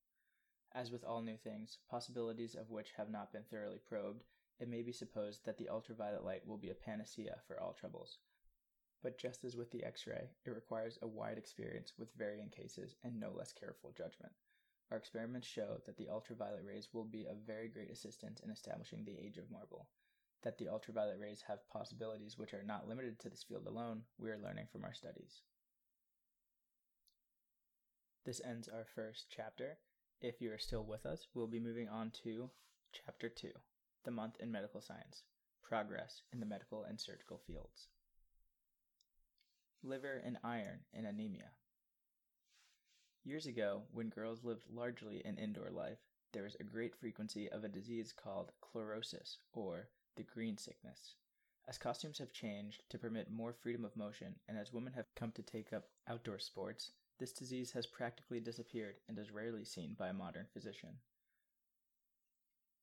As 0.73 0.91
with 0.91 1.05
all 1.05 1.23
new 1.23 1.37
things, 1.37 1.79
possibilities 1.89 2.55
of 2.55 2.71
which 2.71 2.93
have 2.93 3.11
not 3.11 3.33
been 3.33 3.45
thoroughly 3.45 3.79
probed, 3.79 4.25
it 4.59 4.69
may 4.69 4.83
be 4.83 4.93
supposed 4.93 5.45
that 5.45 5.59
the 5.59 5.69
ultraviolet 5.69 6.25
light 6.25 6.47
will 6.47 6.57
be 6.57 6.71
a 6.71 6.75
panacea 6.75 7.41
for 7.47 7.61
all 7.61 7.75
troubles. 7.75 8.19
But 9.03 9.19
just 9.19 9.43
as 9.43 9.57
with 9.57 9.71
the 9.73 9.83
X 9.83 10.07
ray, 10.07 10.31
it 10.45 10.51
requires 10.51 10.99
a 11.03 11.09
wide 11.09 11.37
experience 11.37 11.93
with 11.99 12.15
varying 12.15 12.51
cases 12.51 12.95
and 13.03 13.19
no 13.19 13.33
less 13.33 13.53
careful 13.53 13.91
judgment. 13.91 14.33
our 14.91 14.97
experiments 14.97 15.47
show 15.49 15.81
that 15.87 15.97
the 15.97 16.09
ultraviolet 16.09 16.65
rays 16.65 16.93
will 16.93 17.05
be 17.05 17.27
of 17.27 17.39
very 17.47 17.69
great 17.69 17.91
assistance 17.91 18.41
in 18.41 18.51
establishing 18.51 19.05
the 19.05 19.19
age 19.19 19.39
of 19.39 19.51
marble. 19.51 19.89
That 20.43 20.59
the 20.59 20.69
ultraviolet 20.69 21.19
rays 21.19 21.43
have 21.49 21.69
possibilities 21.69 22.39
which 22.39 22.55
are 22.55 22.63
not 22.63 22.87
limited 22.87 23.19
to 23.21 23.31
this 23.31 23.43
field 23.43 23.67
alone, 23.67 24.05
we 24.19 24.31
are 24.31 24.39
learning 24.39 24.67
from 24.71 24.85
our 24.85 24.95
studies. 24.95 25.43
This 28.25 28.41
ends 28.45 28.69
our 28.69 28.85
first 28.85 29.27
chapter. 29.35 29.79
If 30.21 30.41
you 30.41 30.53
are 30.53 30.59
still 30.59 30.85
with 30.85 31.07
us, 31.07 31.27
we'll 31.35 31.49
be 31.49 31.59
moving 31.59 31.89
on 31.89 32.13
to 32.23 32.51
Chapter 32.93 33.29
2 33.29 33.51
The 34.05 34.11
Month 34.13 34.37
in 34.39 34.53
Medical 34.53 34.81
Science 34.81 35.25
Progress 35.63 36.23
in 36.33 36.39
the 36.39 36.47
Medical 36.47 36.85
and 36.85 37.01
Surgical 37.01 37.39
Fields. 37.39 37.89
Liver 39.85 40.23
and 40.25 40.39
iron 40.45 40.81
in 40.93 41.07
anemia. 41.07 41.51
Years 43.25 43.47
ago, 43.47 43.83
when 43.93 44.11
girls 44.11 44.45
lived 44.45 44.65
largely 44.71 45.25
an 45.25 45.39
indoor 45.39 45.71
life, 45.71 45.99
there 46.33 46.45
was 46.45 46.57
a 46.61 46.65
great 46.65 46.95
frequency 46.95 47.51
of 47.51 47.65
a 47.65 47.69
disease 47.69 48.13
called 48.13 48.53
chlorosis, 48.61 49.39
or 49.53 49.89
the 50.17 50.23
green 50.23 50.57
sickness. 50.57 51.17
As 51.69 51.79
costumes 51.79 52.19
have 52.19 52.33
changed 52.33 52.85
to 52.91 52.99
permit 52.99 53.31
more 53.31 53.53
freedom 53.53 53.85
of 53.85 53.97
motion, 53.97 54.37
and 54.49 54.57
as 54.57 54.73
women 54.73 54.93
have 54.93 55.15
come 55.17 55.33
to 55.33 55.43
take 55.43 55.73
up 55.73 55.89
outdoor 56.07 56.39
sports, 56.39 56.93
this 57.19 57.33
disease 57.33 57.73
has 57.73 57.87
practically 57.87 58.41
disappeared 58.41 58.97
and 59.09 59.19
is 59.19 59.31
rarely 59.31 59.65
seen 59.65 59.95
by 59.99 60.09
a 60.09 60.15
modern 60.15 60.47
physician. 60.53 60.99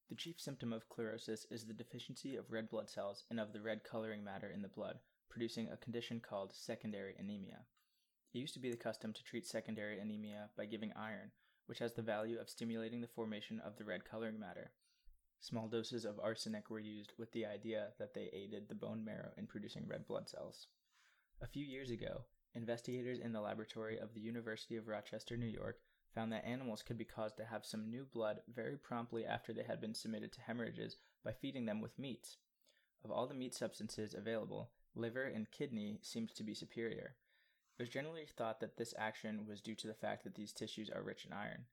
The 0.10 0.16
chief 0.16 0.40
symptom 0.40 0.74
of 0.74 0.90
chlorosis 0.90 1.46
is 1.50 1.66
the 1.66 1.74
deficiency 1.74 2.36
of 2.36 2.52
red 2.52 2.70
blood 2.70 2.90
cells 2.90 3.24
and 3.30 3.40
of 3.40 3.54
the 3.54 3.62
red 3.62 3.84
coloring 3.84 4.24
matter 4.24 4.50
in 4.50 4.62
the 4.62 4.68
blood, 4.68 5.00
producing 5.30 5.70
a 5.70 5.78
condition 5.78 6.20
called 6.20 6.54
secondary 6.54 7.16
anemia. 7.18 7.60
It 8.34 8.40
used 8.40 8.54
to 8.54 8.60
be 8.60 8.70
the 8.70 8.78
custom 8.78 9.14
to 9.14 9.24
treat 9.24 9.48
secondary 9.48 10.00
anemia 10.00 10.50
by 10.58 10.66
giving 10.66 10.92
iron, 10.96 11.32
which 11.66 11.80
has 11.80 11.94
the 11.94 12.02
value 12.02 12.40
of 12.40 12.50
stimulating 12.50 13.02
the 13.02 13.08
formation 13.08 13.60
of 13.60 13.78
the 13.78 13.86
red 13.86 14.06
coloring 14.06 14.40
matter. 14.40 14.72
Small 15.40 15.68
doses 15.68 16.04
of 16.04 16.20
arsenic 16.20 16.70
were 16.70 16.80
used 16.80 17.14
with 17.18 17.32
the 17.32 17.46
idea 17.46 17.90
that 17.98 18.14
they 18.14 18.30
aided 18.34 18.68
the 18.68 18.76
bone 18.76 19.06
marrow 19.06 19.32
in 19.38 19.48
producing 19.48 19.88
red 19.88 20.06
blood 20.06 20.28
cells. 20.28 20.68
A 21.42 21.48
few 21.48 21.66
years 21.66 21.90
ago, 21.90 22.26
investigators 22.54 23.20
in 23.20 23.32
the 23.32 23.42
laboratory 23.42 23.98
of 23.98 24.14
the 24.14 24.20
University 24.20 24.76
of 24.76 24.88
Rochester, 24.88 25.38
New 25.38 25.46
York, 25.46 25.80
found 26.14 26.34
that 26.34 26.46
animals 26.46 26.84
could 26.84 26.98
be 26.98 27.06
caused 27.06 27.38
to 27.38 27.46
have 27.46 27.66
some 27.66 27.90
new 27.90 28.06
blood 28.14 28.42
very 28.54 28.78
promptly 28.78 29.26
after 29.26 29.54
they 29.54 29.64
had 29.64 29.80
been 29.80 29.94
submitted 29.94 30.34
to 30.34 30.42
hemorrhages 30.42 30.98
by 31.24 31.32
feeding 31.32 31.66
them 31.66 31.82
with 31.82 32.00
meats. 32.00 32.38
Of 33.06 33.12
all 33.12 33.28
the 33.28 33.34
meat 33.34 33.56
substances 33.56 34.14
available, 34.14 34.72
liver 35.00 35.24
and 35.24 35.50
kidney 35.52 36.00
seemed 36.02 36.30
to 36.36 36.44
be 36.44 36.54
superior. 36.54 37.16
It 37.78 37.84
was 37.84 37.90
generally 37.90 38.26
thought 38.26 38.60
that 38.60 38.78
this 38.78 38.94
action 38.98 39.46
was 39.48 39.62
due 39.62 39.76
to 39.76 39.88
the 39.88 39.94
fact 39.94 40.24
that 40.26 40.36
these 40.36 40.52
tissues 40.52 40.90
are 40.90 41.02
rich 41.02 41.26
in 41.26 41.34
iron. 41.34 41.66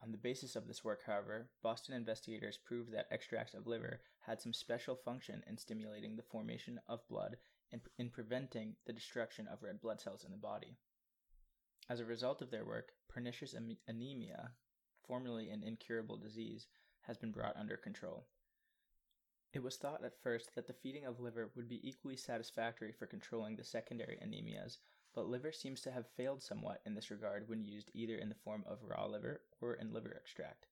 On 0.00 0.12
the 0.12 0.18
basis 0.18 0.54
of 0.54 0.68
this 0.68 0.84
work, 0.84 1.02
however, 1.04 1.48
Boston 1.62 1.94
investigators 1.94 2.56
proved 2.56 2.92
that 2.92 3.08
extracts 3.10 3.54
of 3.54 3.66
liver 3.66 4.00
had 4.20 4.40
some 4.40 4.52
special 4.52 4.94
function 4.94 5.42
in 5.48 5.58
stimulating 5.58 6.14
the 6.14 6.22
formation 6.22 6.80
of 6.86 7.06
blood 7.08 7.36
and 7.72 7.80
in 7.98 8.08
preventing 8.08 8.76
the 8.86 8.92
destruction 8.92 9.48
of 9.48 9.62
red 9.62 9.80
blood 9.80 10.00
cells 10.00 10.24
in 10.24 10.30
the 10.30 10.36
body. 10.36 10.76
As 11.90 11.98
a 11.98 12.04
result 12.04 12.40
of 12.40 12.50
their 12.50 12.64
work, 12.64 12.92
pernicious 13.08 13.54
anemia, 13.88 14.52
formerly 15.04 15.50
an 15.50 15.64
incurable 15.64 16.16
disease, 16.16 16.68
has 17.00 17.16
been 17.16 17.32
brought 17.32 17.56
under 17.56 17.76
control. 17.76 18.26
It 19.54 19.62
was 19.62 19.78
thought 19.78 20.04
at 20.04 20.20
first 20.22 20.54
that 20.54 20.66
the 20.66 20.74
feeding 20.74 21.06
of 21.06 21.20
liver 21.20 21.50
would 21.54 21.68
be 21.68 21.88
equally 21.88 22.16
satisfactory 22.16 22.92
for 22.92 23.06
controlling 23.06 23.56
the 23.56 23.64
secondary 23.64 24.18
anemias, 24.18 24.76
but 25.14 25.26
liver 25.26 25.52
seems 25.52 25.80
to 25.80 25.90
have 25.90 26.06
failed 26.06 26.42
somewhat 26.42 26.82
in 26.84 26.94
this 26.94 27.10
regard 27.10 27.48
when 27.48 27.64
used 27.64 27.90
either 27.94 28.16
in 28.16 28.28
the 28.28 28.34
form 28.34 28.62
of 28.66 28.82
raw 28.82 29.06
liver 29.06 29.40
or 29.60 29.74
in 29.74 29.92
liver 29.92 30.12
extract. 30.12 30.66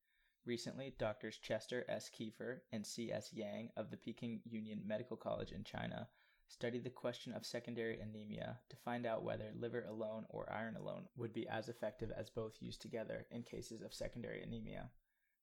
Recently, 0.44 0.94
doctors 0.98 1.38
Chester 1.38 1.86
S. 1.88 2.10
Keefer 2.10 2.64
and 2.70 2.86
C. 2.86 3.10
S. 3.10 3.32
Yang 3.32 3.70
of 3.76 3.90
the 3.90 3.96
Peking 3.96 4.42
Union 4.44 4.82
Medical 4.86 5.16
College 5.16 5.52
in 5.52 5.64
China 5.64 6.08
studied 6.46 6.84
the 6.84 6.90
question 6.90 7.32
of 7.32 7.46
secondary 7.46 7.98
anemia 7.98 8.60
to 8.68 8.76
find 8.76 9.06
out 9.06 9.24
whether 9.24 9.52
liver 9.54 9.84
alone 9.86 10.26
or 10.28 10.52
iron 10.52 10.76
alone 10.76 11.08
would 11.16 11.32
be 11.32 11.48
as 11.48 11.70
effective 11.70 12.10
as 12.10 12.28
both 12.28 12.60
used 12.60 12.82
together 12.82 13.26
in 13.30 13.42
cases 13.42 13.80
of 13.80 13.94
secondary 13.94 14.42
anemia. 14.42 14.90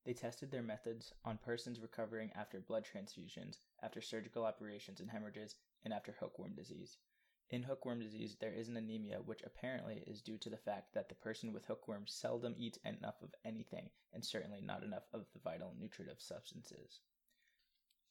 They 0.06 0.14
tested 0.14 0.52
their 0.52 0.62
methods 0.62 1.14
on 1.24 1.38
persons 1.38 1.80
recovering 1.80 2.32
after 2.34 2.60
blood 2.60 2.86
transfusions, 2.86 3.60
after 3.82 4.02
surgical 4.02 4.46
operations 4.46 5.00
and 5.00 5.10
hemorrhages, 5.10 5.56
and 5.84 5.94
after 5.94 6.12
hookworm 6.12 6.56
disease. 6.56 6.98
In 7.50 7.64
hookworm 7.64 8.00
disease, 8.00 8.36
there 8.36 8.52
is 8.52 8.68
an 8.68 8.78
anemia 8.78 9.22
which 9.22 9.44
apparently 9.44 10.04
is 10.08 10.22
due 10.22 10.38
to 10.40 10.50
the 10.50 10.58
fact 10.58 10.94
that 10.94 11.08
the 11.08 11.16
person 11.16 11.54
with 11.54 11.66
hookworm 11.66 12.08
seldom 12.08 12.56
eats 12.58 12.80
enough 12.84 13.22
of 13.22 13.36
anything, 13.46 13.92
and 14.12 14.26
certainly 14.26 14.60
not 14.60 14.84
enough 14.84 15.08
of 15.14 15.26
the 15.34 15.40
vital 15.40 15.74
nutritive 15.80 16.20
substances. 16.20 17.02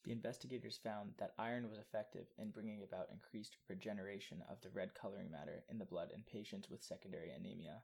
The 0.04 0.12
investigators 0.12 0.78
found 0.78 1.14
that 1.18 1.34
iron 1.38 1.68
was 1.68 1.78
effective 1.78 2.26
in 2.38 2.50
bringing 2.50 2.82
about 2.82 3.10
increased 3.10 3.56
regeneration 3.68 4.42
of 4.48 4.60
the 4.60 4.70
red 4.70 4.94
coloring 4.94 5.30
matter 5.30 5.64
in 5.68 5.78
the 5.78 5.84
blood 5.84 6.10
in 6.12 6.22
patients 6.22 6.70
with 6.70 6.82
secondary 6.82 7.30
anemia. 7.30 7.82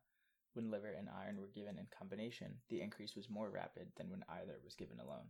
When 0.55 0.71
liver 0.71 0.93
and 0.93 1.09
iron 1.09 1.41
were 1.41 1.49
given 1.55 1.79
in 1.79 1.87
combination, 1.97 2.55
the 2.69 2.81
increase 2.81 3.15
was 3.15 3.31
more 3.31 3.51
rapid 3.51 3.89
than 3.97 4.11
when 4.11 4.25
either 4.29 4.59
was 4.65 4.75
given 4.75 4.99
alone. 4.99 5.29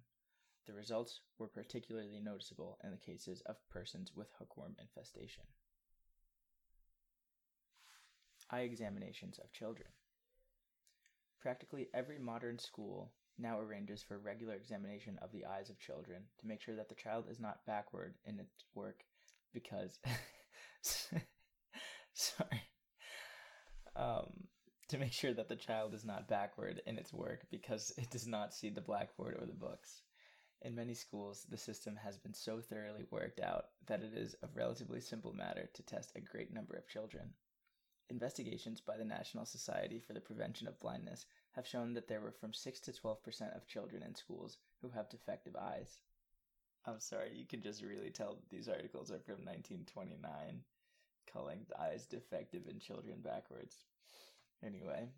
The 0.66 0.72
results 0.72 1.20
were 1.38 1.48
particularly 1.48 2.20
noticeable 2.20 2.78
in 2.84 2.90
the 2.90 2.96
cases 2.96 3.42
of 3.46 3.56
persons 3.70 4.12
with 4.14 4.28
hookworm 4.38 4.76
infestation 4.80 5.44
eye 8.50 8.60
examinations 8.60 9.38
of 9.38 9.52
children. 9.52 9.88
Practically 11.40 11.88
every 11.94 12.18
modern 12.18 12.58
school 12.58 13.12
now 13.38 13.60
arranges 13.60 14.02
for 14.02 14.18
regular 14.18 14.54
examination 14.54 15.18
of 15.22 15.30
the 15.32 15.44
eyes 15.44 15.70
of 15.70 15.78
children 15.78 16.22
to 16.40 16.46
make 16.46 16.60
sure 16.60 16.74
that 16.74 16.88
the 16.88 16.94
child 16.94 17.26
is 17.30 17.38
not 17.38 17.64
backward 17.66 18.14
in 18.24 18.40
its 18.40 18.64
work 18.74 19.04
because 19.54 20.00
sorry 22.12 22.62
um, 23.94 24.47
to 24.88 24.98
make 24.98 25.12
sure 25.12 25.34
that 25.34 25.48
the 25.48 25.56
child 25.56 25.94
is 25.94 26.04
not 26.04 26.28
backward 26.28 26.82
in 26.86 26.98
its 26.98 27.12
work 27.12 27.42
because 27.50 27.92
it 27.96 28.10
does 28.10 28.26
not 28.26 28.54
see 28.54 28.70
the 28.70 28.80
blackboard 28.80 29.36
or 29.40 29.46
the 29.46 29.52
books 29.52 30.02
in 30.62 30.74
many 30.74 30.94
schools 30.94 31.46
the 31.48 31.56
system 31.56 31.96
has 31.96 32.18
been 32.18 32.34
so 32.34 32.60
thoroughly 32.60 33.04
worked 33.10 33.40
out 33.40 33.66
that 33.86 34.02
it 34.02 34.12
is 34.14 34.34
a 34.42 34.48
relatively 34.54 35.00
simple 35.00 35.32
matter 35.32 35.68
to 35.72 35.82
test 35.82 36.12
a 36.16 36.20
great 36.20 36.52
number 36.52 36.74
of 36.74 36.88
children 36.88 37.32
Investigations 38.10 38.80
by 38.80 38.96
the 38.96 39.04
National 39.04 39.44
Society 39.44 40.00
for 40.00 40.14
the 40.14 40.20
Prevention 40.20 40.66
of 40.66 40.80
Blindness 40.80 41.26
have 41.52 41.66
shown 41.66 41.92
that 41.92 42.08
there 42.08 42.22
were 42.22 42.32
from 42.32 42.54
6 42.54 42.80
to 42.80 42.92
12% 42.92 43.54
of 43.54 43.66
children 43.66 44.02
in 44.02 44.14
schools 44.14 44.56
who 44.80 44.88
have 44.88 45.10
defective 45.10 45.54
eyes. 45.54 46.00
I'm 46.86 47.00
sorry, 47.00 47.36
you 47.36 47.44
can 47.46 47.60
just 47.60 47.82
really 47.82 48.08
tell 48.10 48.36
that 48.36 48.48
these 48.48 48.66
articles 48.66 49.10
are 49.10 49.20
from 49.20 49.44
1929, 49.44 50.64
calling 51.30 51.66
the 51.68 51.78
eyes 51.78 52.06
defective 52.06 52.66
in 52.66 52.80
children 52.80 53.20
backwards. 53.20 53.84
Anyway, 54.64 55.08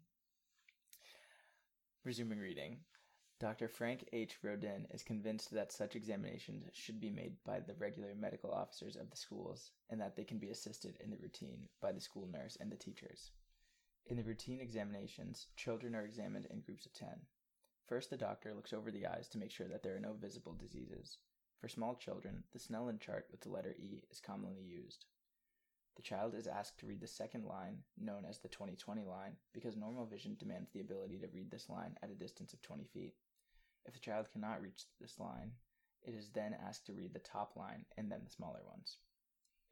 resuming 2.04 2.38
reading. 2.38 2.78
Dr. 3.38 3.68
Frank 3.68 4.06
H. 4.12 4.36
Rodin 4.42 4.86
is 4.90 5.02
convinced 5.02 5.50
that 5.52 5.72
such 5.72 5.96
examinations 5.96 6.68
should 6.74 7.00
be 7.00 7.08
made 7.08 7.36
by 7.42 7.58
the 7.58 7.74
regular 7.74 8.14
medical 8.14 8.50
officers 8.50 8.96
of 8.96 9.08
the 9.08 9.16
schools 9.16 9.70
and 9.88 9.98
that 9.98 10.14
they 10.14 10.24
can 10.24 10.38
be 10.38 10.50
assisted 10.50 10.98
in 11.02 11.08
the 11.08 11.16
routine 11.16 11.68
by 11.80 11.90
the 11.90 12.02
school 12.02 12.28
nurse 12.30 12.58
and 12.60 12.70
the 12.70 12.76
teachers. 12.76 13.30
In 14.04 14.18
the 14.18 14.24
routine 14.24 14.60
examinations, 14.60 15.46
children 15.56 15.94
are 15.94 16.04
examined 16.04 16.48
in 16.50 16.60
groups 16.60 16.84
of 16.84 16.92
10. 16.92 17.08
First, 17.86 18.10
the 18.10 18.18
doctor 18.18 18.52
looks 18.52 18.74
over 18.74 18.90
the 18.90 19.06
eyes 19.06 19.26
to 19.28 19.38
make 19.38 19.50
sure 19.50 19.68
that 19.68 19.82
there 19.82 19.96
are 19.96 20.00
no 20.00 20.12
visible 20.12 20.52
diseases. 20.52 21.16
For 21.60 21.68
small 21.68 21.94
children, 21.94 22.44
the 22.52 22.58
Snellen 22.58 23.00
chart 23.00 23.26
with 23.30 23.40
the 23.40 23.50
letter 23.50 23.74
E 23.78 24.02
is 24.10 24.20
commonly 24.20 24.62
used. 24.62 25.06
The 26.00 26.06
child 26.16 26.34
is 26.34 26.46
asked 26.46 26.78
to 26.78 26.86
read 26.86 27.02
the 27.02 27.06
second 27.06 27.44
line, 27.44 27.84
known 27.98 28.24
as 28.24 28.38
the 28.38 28.48
20/20 28.48 29.04
line, 29.04 29.36
because 29.52 29.76
normal 29.76 30.06
vision 30.06 30.34
demands 30.34 30.70
the 30.70 30.80
ability 30.80 31.18
to 31.18 31.28
read 31.28 31.50
this 31.50 31.68
line 31.68 31.98
at 32.02 32.08
a 32.08 32.14
distance 32.14 32.54
of 32.54 32.62
20 32.62 32.86
feet. 32.86 33.18
If 33.84 33.92
the 33.92 34.00
child 34.00 34.30
cannot 34.32 34.62
reach 34.62 34.86
this 34.98 35.18
line, 35.18 35.52
it 36.00 36.14
is 36.14 36.30
then 36.30 36.54
asked 36.54 36.86
to 36.86 36.94
read 36.94 37.12
the 37.12 37.18
top 37.18 37.54
line 37.54 37.84
and 37.98 38.10
then 38.10 38.24
the 38.24 38.30
smaller 38.30 38.64
ones. 38.64 38.96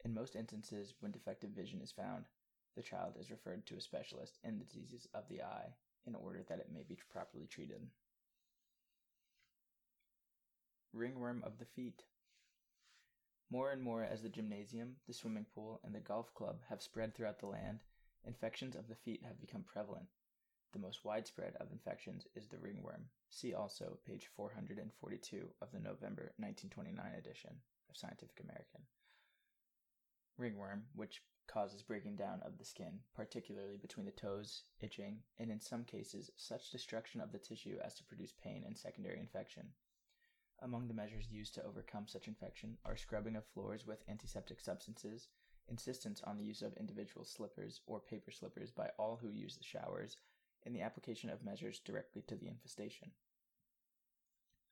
In 0.05 0.13
most 0.13 0.35
instances, 0.35 0.93
when 0.99 1.11
defective 1.11 1.49
vision 1.49 1.81
is 1.81 1.91
found, 1.91 2.27
the 2.75 2.83
child 2.83 3.17
is 3.17 3.31
referred 3.31 3.65
to 3.65 3.77
a 3.77 3.81
specialist 3.81 4.37
in 4.43 4.59
the 4.59 4.65
diseases 4.65 5.07
of 5.15 5.27
the 5.29 5.41
eye 5.41 5.73
in 6.05 6.13
order 6.13 6.43
that 6.43 6.59
it 6.59 6.71
may 6.71 6.83
be 6.83 6.95
properly 7.09 7.47
treated. 7.47 7.89
Ringworm 10.93 11.41
of 11.43 11.57
the 11.57 11.65
feet. 11.65 12.03
More 13.51 13.71
and 13.71 13.81
more 13.81 14.03
as 14.03 14.21
the 14.21 14.29
gymnasium, 14.29 14.97
the 15.07 15.13
swimming 15.13 15.45
pool, 15.45 15.79
and 15.83 15.93
the 15.93 15.99
golf 15.99 16.33
club 16.35 16.61
have 16.69 16.83
spread 16.83 17.15
throughout 17.15 17.39
the 17.39 17.47
land, 17.47 17.79
infections 18.23 18.75
of 18.75 18.87
the 18.87 18.95
feet 18.95 19.23
have 19.23 19.41
become 19.41 19.63
prevalent. 19.63 20.07
The 20.71 20.79
most 20.79 21.03
widespread 21.03 21.55
of 21.55 21.71
infections 21.71 22.27
is 22.35 22.47
the 22.47 22.59
ringworm. 22.59 23.09
See 23.29 23.55
also 23.55 23.97
page 24.05 24.29
442 24.35 25.49
of 25.61 25.71
the 25.71 25.79
November 25.79 26.31
1929 26.37 27.15
edition 27.17 27.61
of 27.89 27.97
Scientific 27.97 28.39
American. 28.39 28.81
Ringworm, 30.37 30.85
which 30.93 31.23
causes 31.47 31.81
breaking 31.81 32.17
down 32.17 32.41
of 32.43 32.59
the 32.59 32.65
skin, 32.65 32.99
particularly 33.15 33.77
between 33.77 34.05
the 34.05 34.11
toes, 34.11 34.65
itching, 34.79 35.23
and 35.39 35.49
in 35.49 35.59
some 35.59 35.83
cases, 35.85 36.29
such 36.35 36.69
destruction 36.69 37.19
of 37.19 37.31
the 37.31 37.39
tissue 37.39 37.79
as 37.83 37.95
to 37.95 38.03
produce 38.03 38.31
pain 38.31 38.63
and 38.63 38.77
secondary 38.77 39.19
infection. 39.19 39.69
Among 40.61 40.87
the 40.87 40.93
measures 40.93 41.31
used 41.31 41.53
to 41.55 41.63
overcome 41.63 42.07
such 42.07 42.27
infection 42.27 42.77
are 42.83 42.97
scrubbing 42.97 43.35
of 43.35 43.45
floors 43.45 43.87
with 43.87 44.03
antiseptic 44.09 44.59
substances, 44.59 45.29
insistence 45.69 46.21
on 46.25 46.37
the 46.37 46.43
use 46.43 46.61
of 46.61 46.73
individual 46.73 47.23
slippers 47.23 47.79
or 47.85 47.99
paper 47.99 48.31
slippers 48.31 48.71
by 48.71 48.89
all 48.97 49.17
who 49.21 49.29
use 49.29 49.55
the 49.55 49.63
showers, 49.63 50.17
and 50.65 50.75
the 50.75 50.81
application 50.81 51.29
of 51.29 51.43
measures 51.43 51.79
directly 51.79 52.21
to 52.23 52.35
the 52.35 52.47
infestation. 52.47 53.11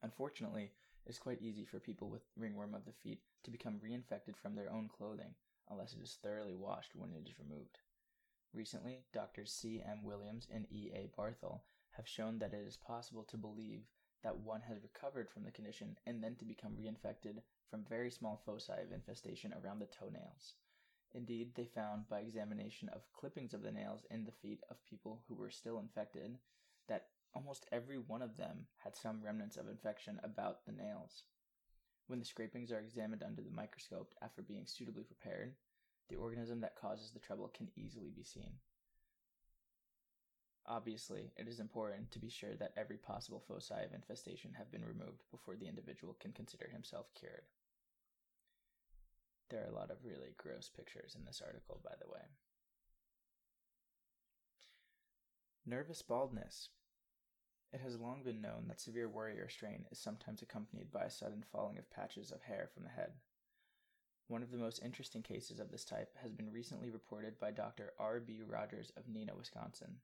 Unfortunately, 0.03 0.71
it 1.05 1.09
is 1.09 1.19
quite 1.19 1.41
easy 1.41 1.63
for 1.63 1.79
people 1.79 2.09
with 2.09 2.27
ringworm 2.35 2.73
of 2.73 2.85
the 2.85 2.91
feet 2.91 3.21
to 3.43 3.51
become 3.51 3.79
reinfected 3.79 4.35
from 4.35 4.55
their 4.55 4.69
own 4.69 4.89
clothing 4.89 5.35
unless 5.69 5.93
it 5.93 6.01
is 6.01 6.17
thoroughly 6.21 6.55
washed 6.55 6.95
when 6.95 7.11
it 7.11 7.27
is 7.27 7.39
removed. 7.39 7.79
Recently, 8.53 9.05
Drs. 9.13 9.51
C. 9.51 9.81
M. 9.85 10.03
Williams 10.03 10.47
and 10.53 10.65
E. 10.69 10.91
A. 10.93 11.09
Barthel 11.17 11.61
have 11.91 12.07
shown 12.07 12.39
that 12.39 12.53
it 12.53 12.65
is 12.67 12.77
possible 12.77 13.23
to 13.23 13.37
believe 13.37 13.83
that 14.23 14.37
one 14.37 14.61
has 14.61 14.81
recovered 14.81 15.29
from 15.29 15.43
the 15.43 15.51
condition 15.51 15.97
and 16.05 16.23
then 16.23 16.35
to 16.35 16.45
become 16.45 16.73
reinfected 16.73 17.41
from 17.69 17.83
very 17.83 18.09
small 18.09 18.41
foci 18.45 18.73
of 18.73 18.91
infestation 18.91 19.53
around 19.53 19.79
the 19.79 19.85
toenails. 19.87 20.55
Indeed, 21.13 21.55
they 21.55 21.65
found 21.65 22.09
by 22.09 22.19
examination 22.19 22.89
of 22.89 23.11
clippings 23.13 23.53
of 23.53 23.63
the 23.63 23.71
nails 23.71 24.05
in 24.11 24.25
the 24.25 24.31
feet 24.31 24.61
of 24.69 24.83
people 24.85 25.23
who 25.27 25.35
were 25.35 25.49
still 25.49 25.79
infected 25.79 26.37
that 26.87 27.07
almost 27.33 27.65
every 27.71 27.97
one 27.97 28.21
of 28.21 28.37
them 28.37 28.67
had 28.77 28.95
some 28.95 29.23
remnants 29.23 29.57
of 29.57 29.67
infection 29.67 30.19
about 30.23 30.65
the 30.65 30.71
nails. 30.71 31.23
When 32.07 32.19
the 32.19 32.25
scrapings 32.25 32.71
are 32.71 32.79
examined 32.79 33.23
under 33.23 33.41
the 33.41 33.51
microscope 33.51 34.13
after 34.21 34.41
being 34.41 34.65
suitably 34.65 35.03
prepared, 35.03 35.55
the 36.09 36.15
organism 36.15 36.61
that 36.61 36.79
causes 36.79 37.11
the 37.11 37.19
trouble 37.19 37.49
can 37.49 37.69
easily 37.75 38.09
be 38.15 38.23
seen. 38.23 38.53
Obviously, 40.67 41.31
it 41.37 41.47
is 41.47 41.61
important 41.61 42.11
to 42.11 42.19
be 42.19 42.29
sure 42.29 42.55
that 42.55 42.73
every 42.75 42.97
possible 42.97 43.41
foci 43.47 43.73
of 43.85 43.93
infestation 43.93 44.53
have 44.57 44.69
been 44.69 44.83
removed 44.83 45.23
before 45.31 45.55
the 45.55 45.67
individual 45.67 46.17
can 46.19 46.33
consider 46.33 46.67
himself 46.67 47.07
cured. 47.17 47.43
There 49.49 49.63
are 49.63 49.71
a 49.71 49.75
lot 49.75 49.91
of 49.91 50.03
really 50.03 50.35
gross 50.37 50.69
pictures 50.75 51.15
in 51.17 51.23
this 51.23 51.41
article, 51.45 51.79
by 51.83 51.93
the 52.01 52.11
way. 52.11 52.19
Nervous 55.65 56.01
baldness. 56.01 56.69
It 57.71 57.79
has 57.79 57.99
long 57.99 58.23
been 58.23 58.41
known 58.41 58.65
that 58.67 58.81
severe 58.81 59.07
worry 59.07 59.39
or 59.39 59.47
strain 59.47 59.85
is 59.89 59.99
sometimes 59.99 60.41
accompanied 60.41 60.91
by 60.91 61.03
a 61.03 61.09
sudden 61.09 61.43
falling 61.49 61.77
of 61.77 61.89
patches 61.89 62.31
of 62.31 62.41
hair 62.43 62.69
from 62.73 62.83
the 62.83 62.89
head. 62.89 63.11
One 64.27 64.43
of 64.43 64.51
the 64.51 64.57
most 64.57 64.81
interesting 64.83 65.21
cases 65.23 65.59
of 65.59 65.71
this 65.71 65.85
type 65.85 66.17
has 66.21 66.33
been 66.33 66.51
recently 66.51 66.89
reported 66.89 67.39
by 67.39 67.51
Dr. 67.51 67.93
R. 67.97 68.19
B. 68.19 68.41
Rogers 68.45 68.91
of 68.97 69.05
Neenah, 69.05 69.37
Wisconsin. 69.37 69.95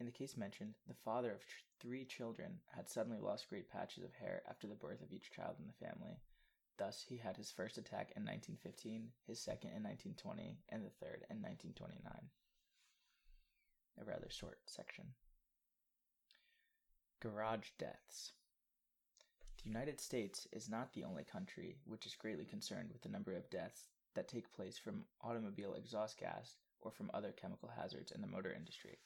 In 0.00 0.06
the 0.06 0.12
case 0.12 0.34
mentioned, 0.34 0.76
the 0.88 0.94
father 0.94 1.30
of 1.30 1.42
three 1.78 2.06
children 2.06 2.60
had 2.74 2.88
suddenly 2.88 3.18
lost 3.18 3.50
great 3.50 3.68
patches 3.68 4.02
of 4.02 4.14
hair 4.14 4.42
after 4.48 4.66
the 4.66 4.74
birth 4.74 5.02
of 5.02 5.12
each 5.12 5.30
child 5.30 5.56
in 5.60 5.66
the 5.66 5.86
family. 5.86 6.16
Thus, 6.78 7.04
he 7.06 7.18
had 7.18 7.36
his 7.36 7.50
first 7.50 7.76
attack 7.76 8.12
in 8.16 8.22
1915, 8.22 9.10
his 9.26 9.38
second 9.38 9.70
in 9.76 9.82
1920, 9.82 10.56
and 10.70 10.82
the 10.82 10.88
third 10.88 11.26
in 11.28 11.42
1929. 11.42 12.00
A 14.00 14.04
rather 14.04 14.30
short 14.30 14.60
section. 14.64 15.04
Garage 17.20 17.68
deaths. 17.78 18.32
The 19.62 19.68
United 19.68 20.00
States 20.00 20.48
is 20.50 20.70
not 20.70 20.94
the 20.94 21.04
only 21.04 21.24
country 21.24 21.76
which 21.84 22.06
is 22.06 22.16
greatly 22.16 22.46
concerned 22.46 22.88
with 22.90 23.02
the 23.02 23.10
number 23.10 23.34
of 23.34 23.50
deaths 23.50 23.88
that 24.14 24.28
take 24.28 24.50
place 24.54 24.78
from 24.78 25.04
automobile 25.20 25.74
exhaust 25.74 26.18
gas 26.18 26.56
or 26.80 26.90
from 26.90 27.10
other 27.12 27.32
chemical 27.32 27.68
hazards 27.68 28.12
in 28.12 28.22
the 28.22 28.26
motor 28.26 28.54
industry. 28.54 28.96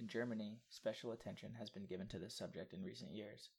In 0.00 0.06
Germany, 0.06 0.60
special 0.68 1.10
attention 1.10 1.54
has 1.54 1.70
been 1.70 1.84
given 1.84 2.06
to 2.08 2.20
this 2.20 2.34
subject 2.34 2.72
in 2.72 2.84
recent 2.84 3.10
years. 3.10 3.50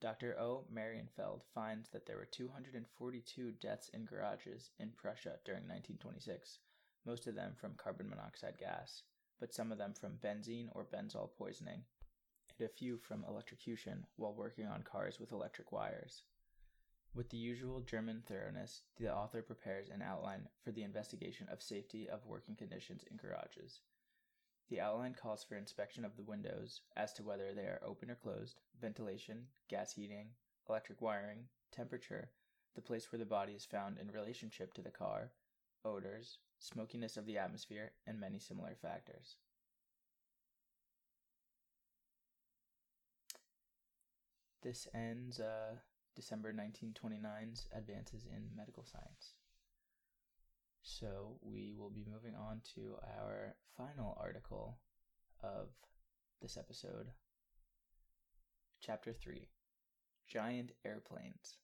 Dr. 0.00 0.38
O. 0.38 0.66
Marienfeld 0.72 1.42
finds 1.54 1.90
that 1.90 2.06
there 2.06 2.16
were 2.16 2.24
242 2.24 3.52
deaths 3.52 3.90
in 3.90 4.06
garages 4.06 4.70
in 4.78 4.92
Prussia 4.92 5.38
during 5.44 5.64
1926, 5.64 6.58
most 7.04 7.26
of 7.26 7.34
them 7.34 7.54
from 7.54 7.74
carbon 7.74 8.08
monoxide 8.08 8.56
gas, 8.58 9.02
but 9.38 9.52
some 9.52 9.70
of 9.70 9.76
them 9.76 9.92
from 9.92 10.18
benzene 10.18 10.70
or 10.72 10.84
benzol 10.84 11.30
poisoning, 11.36 11.84
and 12.58 12.66
a 12.66 12.72
few 12.72 12.96
from 12.96 13.24
electrocution 13.24 14.06
while 14.16 14.34
working 14.34 14.66
on 14.66 14.82
cars 14.82 15.20
with 15.20 15.32
electric 15.32 15.70
wires. 15.70 16.22
With 17.14 17.28
the 17.28 17.36
usual 17.36 17.80
German 17.80 18.22
thoroughness, 18.26 18.84
the 18.96 19.14
author 19.14 19.42
prepares 19.42 19.90
an 19.90 20.00
outline 20.00 20.48
for 20.62 20.72
the 20.72 20.82
investigation 20.82 21.46
of 21.50 21.62
safety 21.62 22.08
of 22.08 22.26
working 22.26 22.56
conditions 22.56 23.04
in 23.10 23.18
garages. 23.18 23.80
The 24.70 24.80
outline 24.80 25.14
calls 25.14 25.44
for 25.44 25.56
inspection 25.56 26.04
of 26.04 26.16
the 26.16 26.22
windows 26.22 26.80
as 26.96 27.12
to 27.14 27.22
whether 27.22 27.52
they 27.52 27.66
are 27.66 27.80
open 27.84 28.10
or 28.10 28.14
closed, 28.14 28.60
ventilation, 28.80 29.46
gas 29.68 29.92
heating, 29.92 30.30
electric 30.68 31.02
wiring, 31.02 31.48
temperature, 31.70 32.30
the 32.74 32.82
place 32.82 33.12
where 33.12 33.18
the 33.18 33.26
body 33.26 33.52
is 33.52 33.64
found 33.64 33.98
in 33.98 34.10
relationship 34.10 34.72
to 34.74 34.82
the 34.82 34.90
car, 34.90 35.32
odors, 35.84 36.38
smokiness 36.58 37.16
of 37.16 37.26
the 37.26 37.38
atmosphere, 37.38 37.92
and 38.06 38.18
many 38.18 38.38
similar 38.38 38.74
factors. 38.74 39.36
This 44.62 44.88
ends 44.94 45.40
uh, 45.40 45.76
December 46.16 46.54
1929's 46.54 47.66
Advances 47.70 48.24
in 48.24 48.48
Medical 48.56 48.82
Science. 48.82 49.34
So 50.86 51.38
we 51.40 51.72
will 51.72 51.88
be 51.88 52.04
moving 52.04 52.34
on 52.34 52.60
to 52.74 52.96
our 53.16 53.56
final 53.74 54.18
article 54.20 54.76
of 55.42 55.70
this 56.42 56.58
episode. 56.58 57.06
Chapter 58.82 59.14
3 59.14 59.48
Giant 60.28 60.72
Airplanes. 60.84 61.56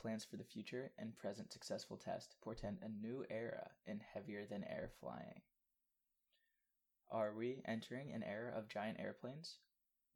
Plans 0.00 0.24
for 0.24 0.36
the 0.36 0.42
future 0.42 0.90
and 0.98 1.16
present 1.16 1.52
successful 1.52 1.96
test 1.96 2.34
portend 2.42 2.78
a 2.82 2.88
new 2.88 3.24
era 3.30 3.70
in 3.86 4.00
heavier 4.00 4.44
than 4.50 4.64
air 4.64 4.90
flying. 4.98 5.42
Are 7.08 7.32
we 7.32 7.62
entering 7.66 8.12
an 8.12 8.24
era 8.24 8.52
of 8.52 8.68
giant 8.68 8.98
airplanes? 8.98 9.58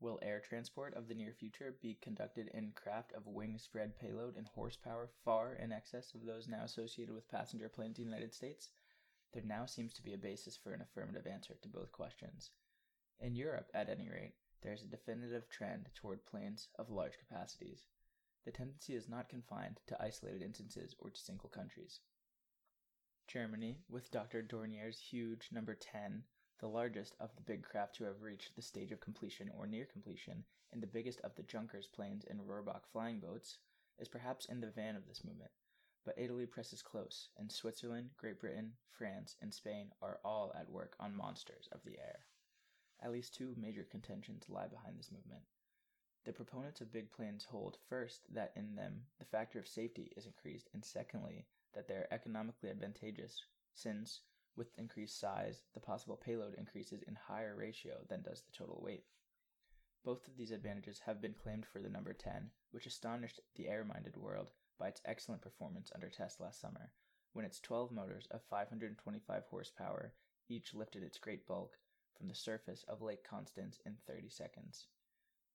Will 0.01 0.19
air 0.23 0.41
transport 0.41 0.95
of 0.95 1.09
the 1.09 1.15
near 1.15 1.35
future 1.35 1.77
be 1.83 1.99
conducted 2.01 2.49
in 2.49 2.73
craft 2.73 3.13
of 3.13 3.27
wing 3.27 3.59
spread 3.59 3.99
payload 3.99 4.35
and 4.35 4.49
horsepower 4.49 5.11
far 5.25 5.53
in 5.53 5.73
excess 5.73 6.15
of 6.15 6.25
those 6.25 6.49
now 6.49 6.65
associated 6.65 7.15
with 7.15 7.29
passenger 7.29 7.69
planes 7.69 7.99
in 7.99 8.05
the 8.05 8.11
United 8.11 8.33
States? 8.33 8.71
There 9.33 9.43
now 9.43 9.67
seems 9.67 9.93
to 9.95 10.03
be 10.03 10.15
a 10.15 10.19
basis 10.19 10.57
for 10.57 10.73
an 10.73 10.81
affirmative 10.81 11.27
answer 11.27 11.55
to 11.61 11.69
both 11.69 11.93
questions. 11.93 12.51
In 13.21 13.37
Europe, 13.37 13.71
at 13.75 13.91
any 13.91 14.09
rate, 14.09 14.37
there 14.63 14.73
is 14.73 14.83
a 14.83 14.87
definitive 14.87 15.51
trend 15.51 15.91
toward 15.95 16.25
planes 16.25 16.69
of 16.79 16.89
large 16.89 17.19
capacities. 17.19 17.85
The 18.47 18.53
tendency 18.53 18.95
is 18.95 19.07
not 19.07 19.29
confined 19.29 19.81
to 19.89 20.03
isolated 20.03 20.41
instances 20.41 20.95
or 20.99 21.11
to 21.11 21.21
single 21.21 21.51
countries. 21.51 22.01
Germany, 23.29 23.85
with 23.89 24.11
Dr. 24.11 24.41
Dornier's 24.43 24.99
huge 24.99 25.51
number 25.53 25.75
10 25.75 26.25
the 26.61 26.69
largest 26.69 27.15
of 27.19 27.35
the 27.35 27.43
big 27.43 27.63
craft 27.63 27.97
to 27.97 28.05
have 28.05 28.23
reached 28.23 28.55
the 28.55 28.63
stage 28.63 28.93
of 28.93 29.01
completion 29.01 29.51
or 29.57 29.67
near 29.67 29.87
completion, 29.87 30.45
and 30.73 30.83
the 30.83 30.87
biggest 30.87 31.21
of 31.23 31.35
the 31.35 31.43
Junkers 31.43 31.87
planes 31.87 32.25
and 32.29 32.41
Rohrbach 32.41 32.87
flying 32.93 33.19
boats, 33.19 33.59
is 33.99 34.09
perhaps 34.09 34.45
in 34.45 34.61
the 34.61 34.71
van 34.71 34.97
of 34.97 35.07
this 35.07 35.25
movement. 35.25 35.51
But 36.05 36.19
Italy 36.19 36.47
presses 36.47 36.83
close, 36.83 37.29
and 37.37 37.51
Switzerland, 37.51 38.11
Great 38.17 38.39
Britain, 38.39 38.73
France, 38.91 39.37
and 39.41 39.53
Spain 39.53 39.93
are 40.01 40.21
all 40.25 40.53
at 40.59 40.71
work 40.71 40.95
on 41.01 41.17
monsters 41.17 41.69
of 41.73 41.81
the 41.85 41.99
air. 41.99 42.21
At 43.03 43.13
least 43.13 43.35
two 43.35 43.55
major 43.57 43.85
contentions 43.85 44.49
lie 44.49 44.69
behind 44.69 44.99
this 44.99 45.11
movement. 45.11 45.43
The 46.25 46.33
proponents 46.35 46.83
of 46.83 46.93
big 46.93 47.11
planes 47.11 47.45
hold, 47.45 47.79
first, 47.89 48.33
that 48.35 48.53
in 48.55 48.75
them 48.77 49.07
the 49.19 49.25
factor 49.25 49.59
of 49.59 49.67
safety 49.67 50.13
is 50.17 50.27
increased, 50.27 50.69
and 50.75 50.85
secondly, 50.85 51.47
that 51.75 51.89
they 51.89 51.95
are 51.95 52.09
economically 52.11 52.69
advantageous, 52.69 53.43
since, 53.73 54.21
with 54.61 54.77
increased 54.77 55.19
size, 55.19 55.63
the 55.73 55.81
possible 55.81 56.19
payload 56.19 56.53
increases 56.53 57.01
in 57.09 57.15
higher 57.15 57.57
ratio 57.57 58.05
than 58.11 58.21
does 58.21 58.43
the 58.43 58.53
total 58.53 58.79
weight. 58.85 59.07
Both 60.05 60.29
of 60.29 60.37
these 60.37 60.51
advantages 60.51 60.99
have 61.07 61.23
been 61.23 61.33
claimed 61.33 61.65
for 61.65 61.81
the 61.81 61.89
number 61.89 62.13
10, 62.13 62.51
which 62.71 62.85
astonished 62.85 63.41
the 63.55 63.69
air 63.69 63.87
minded 63.87 64.19
world 64.19 64.51
by 64.79 64.89
its 64.89 65.01
excellent 65.07 65.41
performance 65.41 65.91
under 65.95 66.11
test 66.11 66.41
last 66.41 66.61
summer, 66.61 66.93
when 67.33 67.47
its 67.47 67.59
12 67.59 67.91
motors 67.91 68.27
of 68.31 68.43
525 68.51 69.45
horsepower 69.47 70.13
each 70.51 70.75
lifted 70.75 71.03
its 71.03 71.17
great 71.17 71.47
bulk 71.47 71.79
from 72.19 72.29
the 72.29 72.35
surface 72.35 72.85
of 72.87 73.01
Lake 73.01 73.25
Constance 73.25 73.81
in 73.87 73.97
30 74.07 74.29
seconds. 74.29 74.89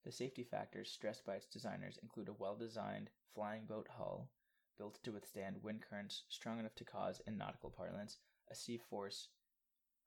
The 0.04 0.12
safety 0.12 0.44
factors 0.44 0.89
stressed 0.89 1.28
by 1.28 1.36
its 1.36 1.46
designers 1.46 2.00
include 2.02 2.30
a 2.30 2.34
well 2.34 2.56
designed 2.56 3.12
flying 3.36 3.68
boat 3.68 3.88
hull, 3.88 4.32
built 4.80 4.98
to 5.04 5.12
withstand 5.12 5.62
wind 5.62 5.84
currents 5.88 6.24
strong 6.28 6.60
enough 6.60 6.74
to 6.74 6.84
cause, 6.84 7.22
in 7.28 7.38
nautical 7.38 7.70
parlance, 7.70 8.18
a 8.50 8.56
sea 8.56 8.78
force 8.78 9.30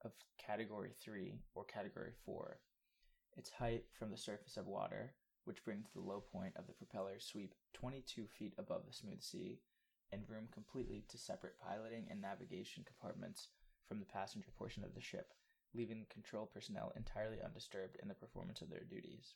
of 0.04 0.12
category 0.38 0.92
3 1.02 1.40
or 1.54 1.64
category 1.64 2.12
4. 2.24 2.58
Its 3.36 3.50
height 3.50 3.84
from 3.92 4.10
the 4.10 4.16
surface 4.16 4.56
of 4.56 4.66
water, 4.66 5.14
which 5.44 5.64
brings 5.64 5.90
the 5.90 6.00
low 6.00 6.20
point 6.20 6.54
of 6.56 6.66
the 6.66 6.72
propeller 6.72 7.18
sweep 7.18 7.54
22 7.74 8.26
feet 8.26 8.54
above 8.58 8.82
the 8.86 8.92
smooth 8.92 9.22
sea, 9.22 9.60
and 10.12 10.28
room 10.28 10.48
completely 10.52 11.04
to 11.08 11.18
separate 11.18 11.58
piloting 11.58 12.06
and 12.10 12.20
navigation 12.20 12.84
compartments 12.84 13.48
from 13.86 13.98
the 13.98 14.06
passenger 14.06 14.50
portion 14.56 14.84
of 14.84 14.94
the 14.94 15.00
ship, 15.00 15.32
leaving 15.74 16.00
the 16.00 16.14
control 16.14 16.46
personnel 16.46 16.92
entirely 16.96 17.38
undisturbed 17.44 17.96
in 18.02 18.08
the 18.08 18.14
performance 18.14 18.60
of 18.60 18.70
their 18.70 18.84
duties. 18.84 19.34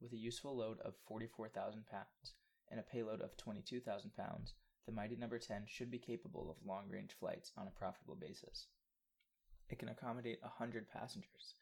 With 0.00 0.12
a 0.12 0.16
useful 0.16 0.56
load 0.56 0.78
of 0.80 0.94
44,000 1.06 1.86
pounds 1.86 2.34
and 2.70 2.80
a 2.80 2.82
payload 2.82 3.20
of 3.20 3.36
22,000 3.36 4.14
pounds, 4.16 4.54
the 4.86 4.92
mighty 4.92 5.16
number 5.16 5.38
10 5.38 5.64
should 5.66 5.90
be 5.90 5.98
capable 5.98 6.50
of 6.50 6.66
long 6.66 6.88
range 6.88 7.12
flights 7.18 7.52
on 7.56 7.68
a 7.68 7.78
profitable 7.78 8.16
basis. 8.16 8.66
It 9.68 9.78
can 9.78 9.88
accommodate 9.88 10.42
100 10.42 10.88
passengers. 10.88 11.54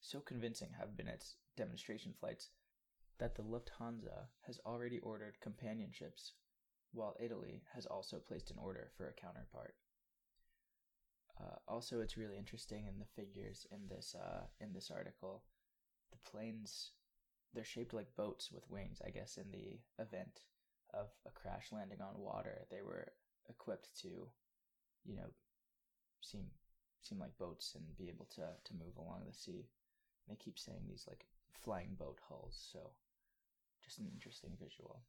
So 0.00 0.20
convincing 0.20 0.70
have 0.78 0.96
been 0.96 1.08
its 1.08 1.36
demonstration 1.56 2.14
flights 2.18 2.50
that 3.18 3.34
the 3.34 3.42
Lufthansa 3.42 4.26
has 4.46 4.58
already 4.66 4.98
ordered 5.00 5.40
companion 5.40 5.90
ships, 5.92 6.32
while 6.92 7.16
Italy 7.20 7.62
has 7.74 7.86
also 7.86 8.18
placed 8.18 8.50
an 8.50 8.58
order 8.58 8.90
for 8.96 9.08
a 9.08 9.12
counterpart. 9.12 9.74
Uh, 11.40 11.56
also, 11.68 12.00
it's 12.00 12.16
really 12.16 12.36
interesting 12.36 12.86
in 12.86 12.98
the 12.98 13.06
figures 13.16 13.66
in 13.70 13.88
this 13.88 14.14
uh, 14.14 14.42
in 14.60 14.72
this 14.72 14.90
article. 14.90 15.44
The 16.10 16.30
planes 16.30 16.92
they're 17.54 17.64
shaped 17.64 17.94
like 17.94 18.16
boats 18.16 18.50
with 18.50 18.70
wings. 18.70 19.00
I 19.04 19.10
guess 19.10 19.36
in 19.36 19.50
the 19.50 19.78
event 20.02 20.40
of 20.94 21.08
a 21.26 21.30
crash 21.30 21.72
landing 21.72 22.00
on 22.00 22.20
water, 22.20 22.66
they 22.70 22.82
were 22.82 23.12
equipped 23.48 23.88
to, 24.02 24.08
you 25.04 25.16
know, 25.16 25.30
seem 26.20 26.46
seem 27.02 27.18
like 27.18 27.36
boats 27.38 27.74
and 27.74 27.96
be 27.98 28.08
able 28.08 28.26
to 28.26 28.42
to 28.64 28.74
move 28.74 28.96
along 28.96 29.22
the 29.26 29.34
sea. 29.34 29.68
And 30.26 30.36
they 30.36 30.42
keep 30.42 30.58
saying 30.58 30.82
these 30.88 31.04
like 31.08 31.26
flying 31.64 31.96
boat 31.98 32.18
hulls, 32.28 32.68
so 32.72 32.90
just 33.84 33.98
an 33.98 34.08
interesting 34.12 34.52
visual. 34.62 35.00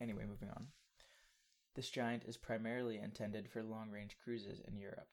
Anyway, 0.00 0.24
moving 0.28 0.50
on. 0.50 0.66
This 1.74 1.90
giant 1.90 2.24
is 2.24 2.36
primarily 2.36 2.98
intended 2.98 3.48
for 3.48 3.62
long 3.62 3.90
range 3.90 4.16
cruises 4.22 4.60
in 4.66 4.76
Europe. 4.76 5.08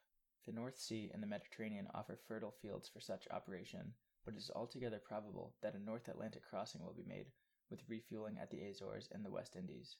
The 0.46 0.52
North 0.52 0.78
Sea 0.78 1.10
and 1.13 1.24
the 1.24 1.28
Mediterranean 1.28 1.88
offer 1.94 2.18
fertile 2.28 2.54
fields 2.62 2.89
for 2.89 3.00
such 3.00 3.28
operation, 3.32 3.94
but 4.26 4.34
it 4.34 4.38
is 4.38 4.52
altogether 4.54 5.00
probable 5.00 5.54
that 5.62 5.76
a 5.76 5.80
North 5.80 6.08
Atlantic 6.10 6.44
crossing 6.50 6.84
will 6.84 6.94
be 6.94 7.08
made, 7.08 7.28
with 7.69 7.88
refueling 7.88 8.38
at 8.39 8.49
the 8.49 8.62
Azores 8.62 9.10
and 9.12 9.26
the 9.26 9.32
West 9.32 9.56
Indies. 9.56 9.97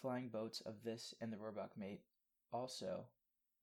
Flying 0.00 0.28
boats 0.28 0.60
of 0.60 0.82
this 0.82 1.14
and 1.20 1.32
the 1.32 1.36
Rohrbach 1.36 1.76
mate, 1.76 2.02
also 2.52 3.06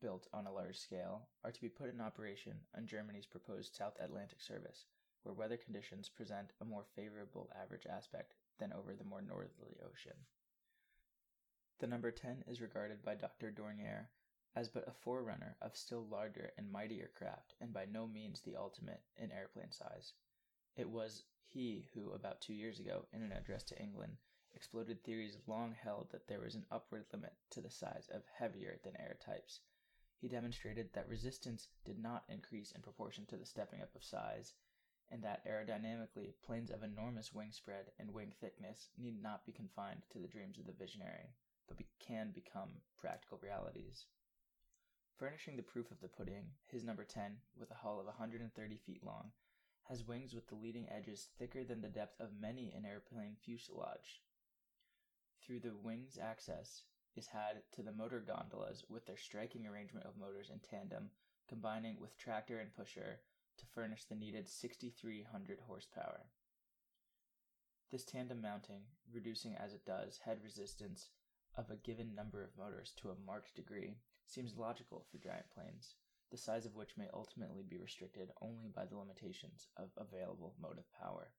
built 0.01 0.27
on 0.34 0.47
a 0.47 0.51
large 0.53 0.77
scale, 0.77 1.29
are 1.43 1.51
to 1.51 1.62
be 1.62 1.69
put 1.69 1.89
in 1.89 2.01
operation 2.01 2.65
on 2.75 2.88
Germany's 2.88 3.25
proposed 3.25 3.75
South 3.75 3.97
Atlantic 3.99 4.41
service, 4.41 4.86
where 5.23 5.34
weather 5.34 5.57
conditions 5.57 6.10
present 6.10 6.53
a 6.60 6.65
more 6.65 6.86
favorable 6.95 7.51
average 7.62 7.86
aspect 7.86 8.34
than 8.57 8.73
over 8.73 8.95
the 8.95 9.03
more 9.03 9.21
northerly 9.21 9.77
ocean. 9.86 10.17
The 11.79 11.88
number 11.88 12.12
10 12.12 12.43
is 12.47 12.62
regarded 12.62 13.03
by 13.03 13.15
Dr. 13.15 13.51
Dornier 13.51 14.10
as 14.55 14.67
but 14.69 14.88
a 14.88 14.91
forerunner 14.91 15.55
of 15.62 15.77
still 15.77 16.05
larger 16.07 16.51
and 16.57 16.71
mightier 16.71 17.10
craft, 17.15 17.53
and 17.62 17.73
by 17.73 17.86
no 17.86 18.05
means 18.05 18.41
the 18.41 18.55
ultimate 18.55 19.01
in 19.15 19.31
airplane 19.31 19.71
size. 19.71 20.13
It 20.77 20.89
was 20.89 21.25
he 21.47 21.89
who, 21.93 22.12
about 22.12 22.39
two 22.39 22.53
years 22.53 22.79
ago, 22.79 23.05
in 23.12 23.21
an 23.21 23.34
address 23.34 23.63
to 23.63 23.81
England, 23.81 24.17
exploded 24.53 25.03
theories 25.03 25.38
long 25.45 25.73
held 25.73 26.12
that 26.12 26.27
there 26.27 26.39
was 26.39 26.55
an 26.55 26.65
upward 26.71 27.05
limit 27.12 27.34
to 27.49 27.62
the 27.62 27.69
size 27.69 28.07
of 28.10 28.23
heavier 28.38 28.79
than 28.84 28.95
air 28.95 29.17
types. 29.19 29.60
He 30.17 30.29
demonstrated 30.29 30.93
that 30.93 31.10
resistance 31.10 31.67
did 31.84 31.99
not 31.99 32.23
increase 32.29 32.71
in 32.71 32.81
proportion 32.81 33.25
to 33.25 33.38
the 33.38 33.45
stepping 33.45 33.81
up 33.81 33.93
of 33.95 34.03
size, 34.03 34.53
and 35.10 35.21
that 35.23 35.45
aerodynamically 35.45 36.36
planes 36.41 36.71
of 36.71 36.84
enormous 36.84 37.34
wing 37.34 37.51
spread 37.51 37.91
and 37.99 38.13
wing 38.13 38.31
thickness 38.39 38.91
need 38.97 39.21
not 39.21 39.45
be 39.45 39.51
confined 39.51 40.03
to 40.12 40.19
the 40.19 40.27
dreams 40.27 40.57
of 40.57 40.65
the 40.65 40.71
visionary, 40.71 41.36
but 41.67 41.77
be- 41.77 41.88
can 41.99 42.31
become 42.31 42.81
practical 42.97 43.39
realities. 43.39 44.05
Furnishing 45.17 45.57
the 45.57 45.63
proof 45.63 45.91
of 45.91 45.99
the 45.99 46.07
pudding, 46.07 46.51
his 46.67 46.84
number 46.84 47.03
10, 47.03 47.41
with 47.60 47.71
a 47.71 47.75
hull 47.75 47.99
of 47.99 48.05
130 48.05 48.77
feet 48.77 49.03
long, 49.03 49.31
has 49.91 50.08
wings 50.08 50.34
with 50.34 50.47
the 50.47 50.56
leading 50.56 50.88
edges 50.89 51.27
thicker 51.38 51.65
than 51.65 51.82
the 51.82 51.89
depth 51.89 52.17
of 52.21 52.30
many 52.39 52.73
an 52.73 52.86
airplane 52.86 53.36
fuselage. 53.43 54.21
Through 55.45 55.60
the 55.60 55.75
wings 55.75 56.17
access 56.19 56.84
is 57.17 57.27
had 57.27 57.63
to 57.73 57.84
the 57.84 57.91
motor 57.91 58.21
gondolas 58.25 58.86
with 58.89 59.06
their 59.06 59.17
striking 59.17 59.67
arrangement 59.67 60.06
of 60.06 60.17
motors 60.17 60.49
in 60.49 60.60
tandem, 60.60 61.10
combining 61.49 61.99
with 61.99 62.17
tractor 62.17 62.58
and 62.58 62.73
pusher 62.73 63.19
to 63.58 63.65
furnish 63.65 64.06
the 64.06 64.15
needed 64.15 64.47
6,300 64.47 65.60
horsepower. 65.67 66.21
This 67.91 68.06
tandem 68.06 68.41
mounting, 68.41 68.84
reducing 69.12 69.58
as 69.58 69.73
it 69.73 69.86
does 69.86 70.19
head 70.23 70.38
resistance 70.41 71.10
of 71.58 71.69
a 71.69 71.75
given 71.75 72.15
number 72.15 72.41
of 72.41 72.58
motors 72.58 72.93
to 73.01 73.10
a 73.10 73.25
marked 73.25 73.56
degree, 73.56 73.97
seems 74.25 74.56
logical 74.56 75.04
for 75.12 75.17
giant 75.17 75.47
planes, 75.54 75.95
the 76.32 76.38
size 76.38 76.65
of 76.65 76.76
which 76.76 76.98
may 76.98 77.10
ultimately 77.13 77.62
be 77.62 77.78
restricted 77.78 78.32
only 78.41 78.70
by 78.74 78.86
the 78.86 78.98
limitations 78.98 79.67
of 79.76 79.89
available 79.98 80.56
motive 80.62 80.89
power. 80.94 81.32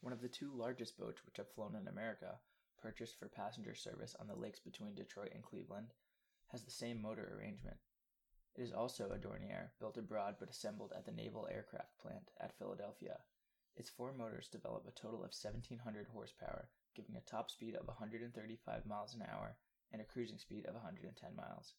One 0.00 0.12
of 0.12 0.20
the 0.20 0.28
two 0.28 0.52
largest 0.52 0.98
boats 0.98 1.24
which 1.24 1.36
have 1.36 1.50
flown 1.50 1.76
in 1.76 1.86
America, 1.86 2.40
purchased 2.82 3.18
for 3.18 3.28
passenger 3.28 3.74
service 3.74 4.16
on 4.18 4.26
the 4.26 4.34
lakes 4.34 4.60
between 4.60 4.94
Detroit 4.94 5.32
and 5.34 5.42
Cleveland, 5.42 5.94
has 6.48 6.64
the 6.64 6.70
same 6.70 7.00
motor 7.00 7.36
arrangement. 7.36 7.78
It 8.56 8.62
is 8.62 8.72
also 8.72 9.10
a 9.10 9.18
Dornier, 9.18 9.70
built 9.78 9.96
abroad 9.96 10.36
but 10.40 10.50
assembled 10.50 10.92
at 10.96 11.04
the 11.04 11.12
Naval 11.12 11.46
Aircraft 11.48 11.96
Plant 11.98 12.30
at 12.40 12.58
Philadelphia. 12.58 13.20
Its 13.76 13.90
four 13.90 14.12
motors 14.12 14.48
develop 14.48 14.84
a 14.88 15.00
total 15.00 15.22
of 15.22 15.30
1700 15.30 16.08
horsepower, 16.08 16.68
giving 16.96 17.14
a 17.14 17.20
top 17.20 17.50
speed 17.52 17.76
of 17.76 17.86
135 17.86 18.86
miles 18.86 19.14
an 19.14 19.22
hour 19.22 19.56
and 19.92 20.02
a 20.02 20.04
cruising 20.04 20.38
speed 20.38 20.66
of 20.66 20.74
110 20.74 21.36
miles. 21.36 21.74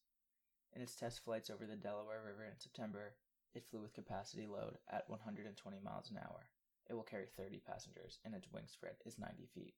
In 0.76 0.82
its 0.82 0.96
test 0.96 1.24
flights 1.24 1.50
over 1.50 1.66
the 1.66 1.76
Delaware 1.76 2.22
River 2.26 2.46
in 2.46 2.60
September, 2.60 3.16
it 3.54 3.66
flew 3.66 3.82
with 3.82 3.94
capacity 3.94 4.46
load 4.46 4.78
at 4.90 5.10
120 5.10 5.80
miles 5.84 6.12
an 6.12 6.18
hour. 6.18 6.50
It 6.90 6.94
will 6.94 7.04
carry 7.04 7.26
30 7.26 7.60
passengers, 7.66 8.20
and 8.24 8.34
its 8.34 8.52
wing 8.52 8.68
spread 8.68 8.96
is 9.06 9.18
90 9.18 9.48
feet. 9.54 9.76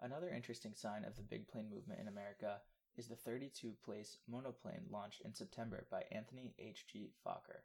Another 0.00 0.30
interesting 0.30 0.74
sign 0.74 1.04
of 1.04 1.16
the 1.16 1.22
big 1.22 1.48
plane 1.48 1.68
movement 1.70 2.00
in 2.00 2.08
America 2.08 2.60
is 2.96 3.08
the 3.08 3.16
32 3.16 3.74
place 3.84 4.18
monoplane 4.28 4.86
launched 4.90 5.22
in 5.22 5.34
September 5.34 5.86
by 5.90 6.04
Anthony 6.10 6.54
H.G. 6.58 7.10
Fokker. 7.24 7.62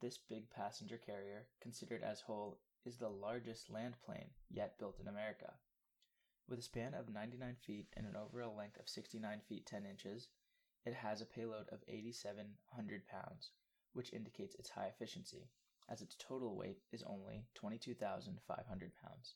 This 0.00 0.18
big 0.18 0.50
passenger 0.50 0.96
carrier, 0.96 1.46
considered 1.60 2.02
as 2.02 2.20
whole, 2.20 2.58
is 2.84 2.96
the 2.96 3.10
largest 3.10 3.70
land 3.70 3.94
plane 4.04 4.30
yet 4.50 4.78
built 4.78 4.98
in 4.98 5.08
America. 5.08 5.52
With 6.48 6.58
a 6.58 6.62
span 6.62 6.94
of 6.94 7.12
99 7.12 7.56
feet 7.60 7.88
and 7.96 8.06
an 8.06 8.16
overall 8.16 8.56
length 8.56 8.80
of 8.80 8.88
69 8.88 9.40
feet 9.46 9.66
10 9.66 9.84
inches, 9.84 10.28
it 10.84 10.94
has 10.94 11.20
a 11.20 11.26
payload 11.26 11.68
of 11.68 11.82
8,700 11.86 13.06
pounds, 13.06 13.50
which 13.92 14.12
indicates 14.12 14.54
its 14.54 14.70
high 14.70 14.86
efficiency, 14.86 15.50
as 15.88 16.00
its 16.00 16.16
total 16.16 16.56
weight 16.56 16.80
is 16.92 17.02
only 17.02 17.46
22,500 17.54 18.92
pounds. 18.96 19.34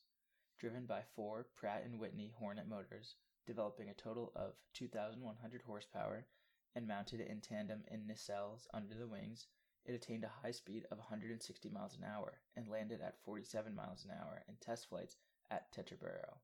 Driven 0.58 0.86
by 0.86 1.02
four 1.14 1.46
Pratt 1.54 1.84
& 1.90 1.98
Whitney 1.98 2.32
Hornet 2.38 2.68
motors, 2.68 3.16
developing 3.46 3.90
a 3.90 3.94
total 3.94 4.32
of 4.34 4.54
2,100 4.72 5.62
horsepower, 5.62 6.26
and 6.74 6.88
mounted 6.88 7.20
in 7.20 7.40
tandem 7.40 7.84
in 7.88 8.06
nacelles 8.06 8.66
under 8.72 8.94
the 8.94 9.06
wings, 9.06 9.46
it 9.84 9.94
attained 9.94 10.24
a 10.24 10.28
high 10.28 10.50
speed 10.50 10.86
of 10.90 10.98
160 10.98 11.68
miles 11.68 11.96
an 11.96 12.04
hour 12.04 12.40
and 12.56 12.68
landed 12.68 13.00
at 13.00 13.22
47 13.24 13.74
miles 13.74 14.04
an 14.04 14.12
hour 14.12 14.44
in 14.48 14.56
test 14.56 14.88
flights 14.88 15.16
at 15.50 15.70
Teterboro. 15.72 16.38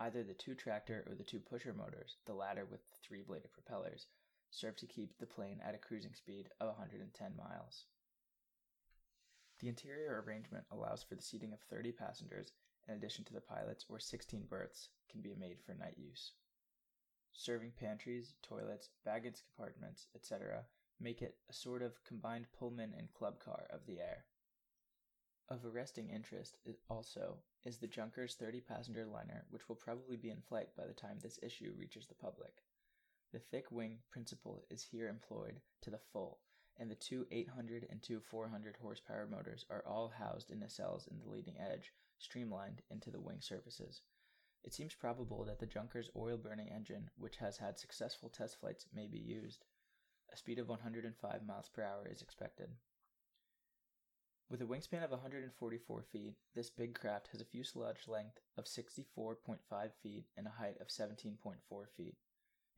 Either 0.00 0.22
the 0.22 0.34
two 0.34 0.54
tractor 0.54 1.04
or 1.08 1.14
the 1.14 1.22
two 1.22 1.38
pusher 1.38 1.72
motors, 1.72 2.16
the 2.26 2.34
latter 2.34 2.64
with 2.64 2.80
three 3.02 3.22
bladed 3.22 3.52
propellers, 3.52 4.06
serve 4.50 4.76
to 4.76 4.86
keep 4.86 5.18
the 5.18 5.26
plane 5.26 5.60
at 5.64 5.74
a 5.74 5.78
cruising 5.78 6.14
speed 6.14 6.48
of 6.60 6.68
110 6.68 7.36
miles. 7.36 7.86
The 9.60 9.68
interior 9.68 10.22
arrangement 10.26 10.66
allows 10.70 11.02
for 11.02 11.14
the 11.14 11.22
seating 11.22 11.52
of 11.52 11.60
30 11.60 11.92
passengers 11.92 12.52
in 12.88 12.94
addition 12.94 13.24
to 13.24 13.32
the 13.32 13.40
pilots, 13.40 13.88
where 13.88 14.00
16 14.00 14.46
berths 14.48 14.90
can 15.10 15.22
be 15.22 15.34
made 15.34 15.60
for 15.60 15.74
night 15.74 15.96
use. 15.96 16.32
Serving 17.32 17.72
pantries, 17.72 18.34
toilets, 18.42 18.90
baggage 19.04 19.42
compartments, 19.56 20.06
etc., 20.14 20.66
make 21.00 21.22
it 21.22 21.36
a 21.48 21.52
sort 21.52 21.82
of 21.82 22.04
combined 22.04 22.46
Pullman 22.52 22.94
and 22.96 23.12
club 23.12 23.40
car 23.40 23.66
of 23.70 23.86
the 23.86 24.00
air. 24.00 24.26
Of 25.48 25.64
arresting 25.64 26.10
interest 26.10 26.58
is 26.64 26.80
also 26.88 27.38
is 27.64 27.78
the 27.78 27.86
Junkers 27.86 28.34
30 28.34 28.60
passenger 28.60 29.06
liner, 29.06 29.44
which 29.50 29.68
will 29.68 29.76
probably 29.76 30.16
be 30.16 30.30
in 30.30 30.40
flight 30.40 30.68
by 30.76 30.86
the 30.86 30.92
time 30.92 31.18
this 31.18 31.38
issue 31.42 31.72
reaches 31.76 32.06
the 32.06 32.14
public. 32.14 32.62
The 33.32 33.38
thick 33.38 33.70
wing 33.70 33.98
principle 34.10 34.64
is 34.70 34.82
here 34.82 35.08
employed 35.08 35.60
to 35.82 35.90
the 35.90 35.98
full, 36.12 36.40
and 36.76 36.90
the 36.90 36.94
two 36.94 37.26
800 37.30 37.86
and 37.90 38.02
two 38.02 38.20
400 38.20 38.76
horsepower 38.80 39.26
motors 39.26 39.64
are 39.70 39.84
all 39.86 40.08
housed 40.08 40.50
in 40.50 40.60
nacelles 40.60 41.08
in 41.08 41.18
the 41.18 41.28
leading 41.28 41.58
edge, 41.58 41.92
streamlined 42.18 42.82
into 42.90 43.10
the 43.10 43.20
wing 43.20 43.38
surfaces. 43.40 44.02
It 44.62 44.72
seems 44.72 44.94
probable 44.94 45.44
that 45.44 45.58
the 45.58 45.66
Junkers 45.66 46.10
oil 46.16 46.38
burning 46.38 46.70
engine, 46.70 47.10
which 47.16 47.36
has 47.36 47.58
had 47.58 47.78
successful 47.78 48.28
test 48.28 48.60
flights, 48.60 48.86
may 48.94 49.06
be 49.06 49.18
used. 49.18 49.64
A 50.32 50.36
speed 50.36 50.58
of 50.58 50.68
105 50.68 51.46
miles 51.46 51.68
per 51.68 51.82
hour 51.82 52.08
is 52.10 52.22
expected. 52.22 52.70
With 54.54 54.62
a 54.62 54.72
wingspan 54.72 55.02
of 55.02 55.10
144 55.10 56.04
feet, 56.12 56.36
this 56.54 56.70
big 56.70 56.94
craft 56.94 57.26
has 57.32 57.40
a 57.40 57.44
fuselage 57.44 58.06
length 58.06 58.38
of 58.56 58.66
64.5 58.66 59.58
feet 60.00 60.26
and 60.36 60.46
a 60.46 60.50
height 60.50 60.76
of 60.80 60.86
17.4 60.86 61.56
feet. 61.96 62.14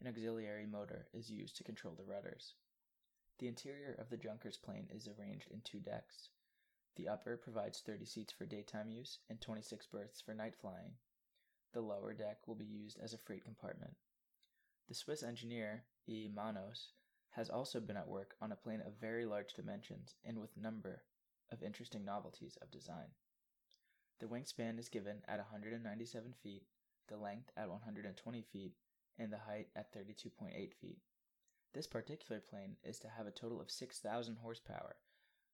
an 0.00 0.06
auxiliary 0.06 0.64
motor 0.64 1.08
is 1.12 1.28
used 1.28 1.54
to 1.58 1.64
control 1.64 1.94
the 1.94 2.06
rudders. 2.06 2.54
The 3.40 3.48
interior 3.48 3.94
of 3.98 4.08
the 4.08 4.16
Junkers 4.16 4.56
plane 4.56 4.88
is 4.90 5.06
arranged 5.06 5.50
in 5.50 5.60
two 5.60 5.80
decks. 5.80 6.30
The 6.94 7.08
upper 7.08 7.36
provides 7.36 7.82
30 7.82 8.06
seats 8.06 8.32
for 8.32 8.46
daytime 8.46 8.88
use 8.88 9.18
and 9.28 9.38
26 9.38 9.86
berths 9.88 10.22
for 10.22 10.32
night 10.32 10.56
flying. 10.56 10.92
The 11.74 11.82
lower 11.82 12.14
deck 12.14 12.38
will 12.48 12.54
be 12.54 12.64
used 12.64 12.98
as 12.98 13.12
a 13.12 13.18
freight 13.18 13.44
compartment. 13.44 13.96
The 14.88 14.94
Swiss 14.94 15.22
engineer, 15.22 15.84
E. 16.06 16.30
Manos, 16.34 16.92
has 17.32 17.50
also 17.50 17.80
been 17.80 17.98
at 17.98 18.08
work 18.08 18.34
on 18.40 18.50
a 18.50 18.56
plane 18.56 18.80
of 18.80 18.98
very 18.98 19.26
large 19.26 19.52
dimensions 19.52 20.14
and 20.24 20.38
with 20.38 20.56
number 20.56 21.02
of 21.50 21.62
interesting 21.62 22.04
novelties 22.04 22.56
of 22.62 22.70
design. 22.70 23.14
The 24.18 24.26
wingspan 24.26 24.78
is 24.78 24.88
given 24.88 25.22
at 25.28 25.38
197 25.38 26.32
feet, 26.42 26.64
the 27.08 27.16
length 27.16 27.50
at 27.56 27.68
120 27.68 28.42
feet, 28.42 28.74
and 29.18 29.32
the 29.32 29.38
height 29.38 29.68
at 29.76 29.92
32.8 29.92 30.74
feet. 30.74 30.98
This 31.72 31.86
particular 31.86 32.40
plane 32.40 32.76
is 32.82 32.98
to 33.00 33.08
have 33.08 33.26
a 33.26 33.30
total 33.30 33.60
of 33.60 33.70
6,000 33.70 34.36
horsepower, 34.36 34.96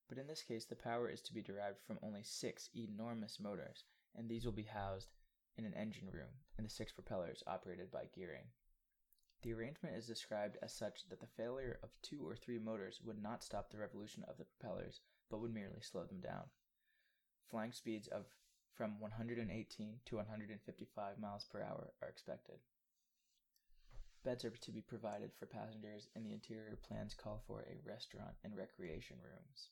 but 0.09 0.18
in 0.18 0.26
this 0.26 0.42
case 0.42 0.64
the 0.64 0.76
power 0.76 1.09
is 1.09 1.20
to 1.22 1.35
be 1.35 1.42
derived 1.42 1.81
from 1.81 1.98
only 2.02 2.22
six 2.22 2.70
enormous 2.76 3.40
motors, 3.40 3.85
and 4.14 4.28
these 4.28 4.44
will 4.44 4.52
be 4.52 4.62
housed 4.62 5.11
in 5.57 5.64
an 5.64 5.74
engine 5.74 6.11
room, 6.11 6.31
and 6.57 6.64
the 6.64 6.70
six 6.70 6.92
propellers 6.92 7.42
operated 7.46 7.90
by 7.90 8.07
gearing. 8.14 8.46
The 9.42 9.52
arrangement 9.52 9.96
is 9.96 10.07
described 10.07 10.57
as 10.62 10.72
such 10.72 11.09
that 11.09 11.18
the 11.18 11.26
failure 11.26 11.81
of 11.83 12.00
two 12.00 12.24
or 12.24 12.37
three 12.37 12.61
motors 12.61 13.00
would 13.02 13.20
not 13.20 13.42
stop 13.42 13.70
the 13.70 13.78
revolution 13.78 14.22
of 14.28 14.38
the 14.38 14.44
propellers, 14.44 15.00
but 15.32 15.40
would 15.40 15.54
merely 15.54 15.80
slow 15.80 16.04
them 16.04 16.20
down. 16.20 16.44
Flying 17.48 17.72
speeds 17.72 18.06
of 18.08 18.26
from 18.74 19.00
118 19.00 20.00
to 20.04 20.16
155 20.16 21.18
miles 21.18 21.46
per 21.50 21.62
hour 21.62 21.94
are 22.02 22.08
expected. 22.08 22.58
Beds 24.24 24.44
are 24.44 24.50
to 24.50 24.70
be 24.70 24.82
provided 24.82 25.32
for 25.32 25.46
passengers, 25.46 26.08
and 26.14 26.24
the 26.24 26.34
interior 26.34 26.76
plans 26.86 27.14
call 27.14 27.42
for 27.46 27.62
a 27.62 27.88
restaurant 27.88 28.36
and 28.44 28.54
recreation 28.54 29.16
rooms. 29.24 29.70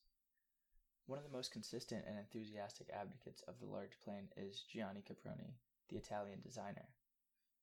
One 1.06 1.18
of 1.18 1.24
the 1.24 1.36
most 1.36 1.52
consistent 1.52 2.04
and 2.06 2.18
enthusiastic 2.18 2.88
advocates 2.90 3.42
of 3.42 3.60
the 3.60 3.66
large 3.66 4.00
plane 4.00 4.28
is 4.38 4.62
Gianni 4.62 5.02
Caproni, 5.02 5.56
the 5.90 5.96
Italian 5.96 6.40
designer. 6.40 6.88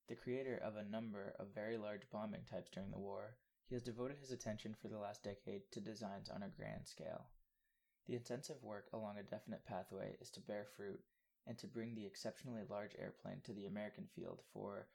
The 0.07 0.15
creator 0.15 0.57
of 0.63 0.75
a 0.75 0.83
number 0.83 1.33
of 1.39 1.55
very 1.55 1.77
large 1.77 2.10
bombing 2.12 2.45
types 2.49 2.69
during 2.69 2.91
the 2.91 2.99
war, 2.99 3.38
he 3.67 3.75
has 3.75 3.83
devoted 3.83 4.17
his 4.19 4.31
attention 4.31 4.75
for 4.79 4.88
the 4.88 4.99
last 4.99 5.23
decade 5.23 5.63
to 5.71 5.81
designs 5.81 6.29
on 6.29 6.43
a 6.43 6.49
grand 6.49 6.88
scale. 6.88 7.25
The 8.08 8.15
intensive 8.15 8.63
work 8.63 8.88
along 8.93 9.17
a 9.17 9.24
definite 9.24 9.65
pathway 9.65 10.15
is 10.22 10.32
to 10.32 10.39
bear 10.39 10.65
fruit 10.65 11.02
and 11.46 11.58
to 11.58 11.67
bring 11.67 11.93
the 11.93 12.06
exceptionally 12.06 12.63
large 12.70 12.96
airplane 12.98 13.41
to 13.43 13.54
the 13.54 13.65
American 13.65 14.08
field 14.15 14.41
for 14.54 14.88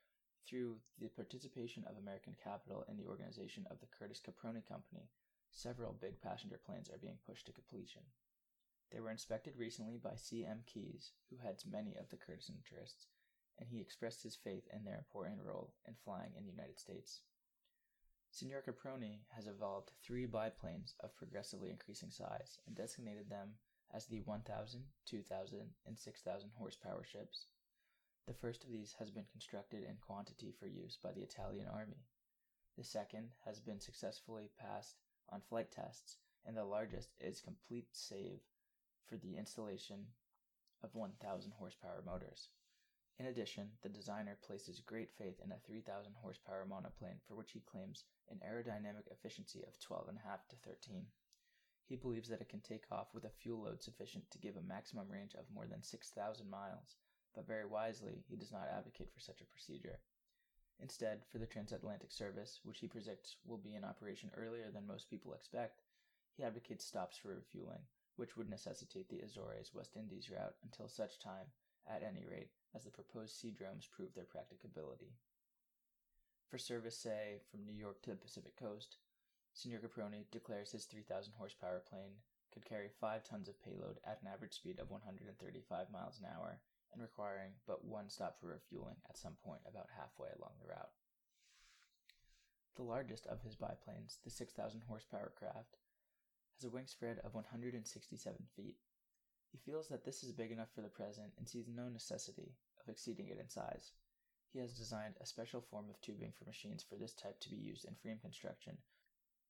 through 0.46 0.76
the 0.98 1.08
participation 1.08 1.84
of 1.84 1.96
American 1.96 2.34
capital 2.42 2.84
in 2.88 2.96
the 2.96 3.06
organization 3.06 3.66
of 3.70 3.80
the 3.80 3.86
Curtiss 3.86 4.20
Caproni 4.20 4.66
Company, 4.66 5.10
several 5.50 5.92
big 5.92 6.20
passenger 6.20 6.58
planes 6.64 6.88
are 6.90 6.98
being 6.98 7.18
pushed 7.26 7.46
to 7.46 7.52
completion. 7.52 8.02
They 8.90 9.00
were 9.00 9.10
inspected 9.10 9.56
recently 9.56 9.98
by 9.98 10.16
C. 10.16 10.44
M. 10.44 10.62
Keys, 10.66 11.12
who 11.30 11.36
heads 11.36 11.64
many 11.64 11.94
of 11.96 12.10
the 12.10 12.16
Curtiss 12.16 12.50
interests, 12.50 13.06
and 13.58 13.68
he 13.68 13.80
expressed 13.80 14.22
his 14.22 14.36
faith 14.36 14.66
in 14.72 14.84
their 14.84 14.96
important 14.96 15.40
role 15.42 15.74
in 15.86 15.94
flying 15.94 16.32
in 16.36 16.44
the 16.44 16.50
United 16.50 16.78
States. 16.78 17.20
Signor 18.34 18.62
Caproni 18.62 19.20
has 19.36 19.46
evolved 19.46 19.92
three 20.02 20.24
biplanes 20.24 20.94
of 21.00 21.14
progressively 21.14 21.68
increasing 21.68 22.10
size 22.10 22.58
and 22.66 22.74
designated 22.74 23.28
them 23.28 23.58
as 23.92 24.06
the 24.06 24.22
1000, 24.22 24.86
2000, 25.04 25.74
and 25.84 25.98
6000 25.98 26.50
horsepower 26.56 27.04
ships. 27.04 27.48
The 28.26 28.32
first 28.32 28.64
of 28.64 28.70
these 28.70 28.94
has 28.94 29.10
been 29.10 29.26
constructed 29.30 29.84
in 29.84 29.98
quantity 29.98 30.50
for 30.50 30.66
use 30.66 30.96
by 30.96 31.12
the 31.12 31.20
Italian 31.20 31.68
Army. 31.68 32.06
The 32.78 32.84
second 32.84 33.32
has 33.44 33.60
been 33.60 33.80
successfully 33.80 34.48
passed 34.58 34.96
on 35.28 35.42
flight 35.42 35.70
tests, 35.70 36.16
and 36.46 36.56
the 36.56 36.64
largest 36.64 37.10
is 37.20 37.42
complete 37.42 37.88
save 37.92 38.40
for 39.04 39.18
the 39.18 39.36
installation 39.36 40.06
of 40.82 40.94
1000 40.94 41.52
horsepower 41.52 42.02
motors. 42.06 42.48
In 43.18 43.26
addition, 43.26 43.70
the 43.82 43.88
designer 43.88 44.38
places 44.42 44.80
great 44.80 45.10
faith 45.10 45.38
in 45.44 45.52
a 45.52 45.58
3000 45.66 46.14
horsepower 46.14 46.64
monoplane 46.64 47.20
for 47.26 47.34
which 47.34 47.52
he 47.52 47.60
claims 47.60 48.04
an 48.30 48.40
aerodynamic 48.40 49.06
efficiency 49.10 49.62
of 49.62 49.78
12.5 49.78 50.48
to 50.48 50.56
13. 50.56 51.06
He 51.84 51.96
believes 51.96 52.28
that 52.30 52.40
it 52.40 52.48
can 52.48 52.60
take 52.60 52.90
off 52.90 53.12
with 53.12 53.24
a 53.24 53.30
fuel 53.30 53.64
load 53.64 53.82
sufficient 53.82 54.30
to 54.30 54.38
give 54.38 54.56
a 54.56 54.62
maximum 54.62 55.10
range 55.10 55.34
of 55.34 55.50
more 55.52 55.66
than 55.66 55.82
6,000 55.82 56.48
miles, 56.48 56.96
but 57.34 57.46
very 57.46 57.66
wisely, 57.66 58.24
he 58.28 58.36
does 58.36 58.50
not 58.50 58.68
advocate 58.68 59.12
for 59.12 59.20
such 59.20 59.40
a 59.40 59.46
procedure. 59.46 60.00
Instead, 60.80 61.24
for 61.30 61.38
the 61.38 61.46
transatlantic 61.46 62.10
service, 62.10 62.60
which 62.64 62.80
he 62.80 62.88
predicts 62.88 63.36
will 63.44 63.58
be 63.58 63.74
in 63.74 63.84
operation 63.84 64.30
earlier 64.34 64.70
than 64.70 64.86
most 64.86 65.10
people 65.10 65.34
expect, 65.34 65.82
he 66.36 66.42
advocates 66.42 66.84
stops 66.84 67.18
for 67.18 67.34
refueling, 67.34 67.82
which 68.16 68.36
would 68.36 68.48
necessitate 68.48 69.08
the 69.10 69.20
Azores 69.20 69.74
West 69.74 69.96
Indies 69.96 70.30
route 70.30 70.56
until 70.64 70.88
such 70.88 71.18
time, 71.18 71.46
at 71.86 72.02
any 72.02 72.24
rate, 72.24 72.50
as 72.74 72.84
the 72.84 72.90
proposed 72.90 73.36
sea 73.36 73.50
seadromes 73.50 73.90
prove 73.90 74.14
their 74.14 74.24
practicability. 74.24 75.12
For 76.48 76.58
service, 76.58 76.96
say, 76.96 77.40
from 77.50 77.64
New 77.64 77.72
York 77.74 78.02
to 78.02 78.10
the 78.10 78.16
Pacific 78.16 78.56
coast, 78.56 78.96
Signor 79.54 79.80
Caproni 79.80 80.24
declares 80.30 80.72
his 80.72 80.84
3,000 80.84 81.32
horsepower 81.36 81.82
plane 81.88 82.20
could 82.52 82.64
carry 82.64 82.88
5 82.88 83.24
tons 83.24 83.48
of 83.48 83.62
payload 83.62 83.98
at 84.04 84.20
an 84.22 84.28
average 84.32 84.54
speed 84.54 84.78
of 84.78 84.90
135 84.90 85.90
miles 85.90 86.18
an 86.18 86.26
hour 86.28 86.60
and 86.92 87.00
requiring 87.00 87.52
but 87.66 87.84
one 87.84 88.08
stop 88.08 88.38
for 88.38 88.48
refueling 88.48 88.96
at 89.08 89.16
some 89.16 89.36
point 89.44 89.60
about 89.66 89.88
halfway 89.96 90.28
along 90.36 90.52
the 90.60 90.68
route. 90.68 90.92
The 92.76 92.82
largest 92.82 93.26
of 93.26 93.42
his 93.42 93.56
biplanes, 93.56 94.18
the 94.24 94.30
6,000 94.30 94.82
horsepower 94.88 95.32
craft, 95.36 95.76
has 96.56 96.64
a 96.64 96.72
wingspread 96.72 97.18
of 97.24 97.34
167 97.34 98.36
feet. 98.56 98.76
He 99.52 99.70
feels 99.70 99.88
that 99.88 100.04
this 100.04 100.24
is 100.24 100.32
big 100.32 100.50
enough 100.50 100.70
for 100.74 100.80
the 100.80 100.88
present 100.88 101.34
and 101.36 101.46
sees 101.46 101.68
no 101.68 101.88
necessity 101.88 102.56
of 102.80 102.88
exceeding 102.88 103.28
it 103.28 103.38
in 103.38 103.48
size. 103.48 103.92
He 104.52 104.58
has 104.58 104.76
designed 104.76 105.14
a 105.20 105.26
special 105.26 105.60
form 105.60 105.90
of 105.90 106.00
tubing 106.00 106.32
for 106.32 106.46
machines 106.46 106.82
for 106.82 106.96
this 106.96 107.12
type 107.12 107.38
to 107.40 107.50
be 107.50 107.56
used 107.56 107.84
in 107.84 107.94
frame 107.94 108.18
construction, 108.18 108.78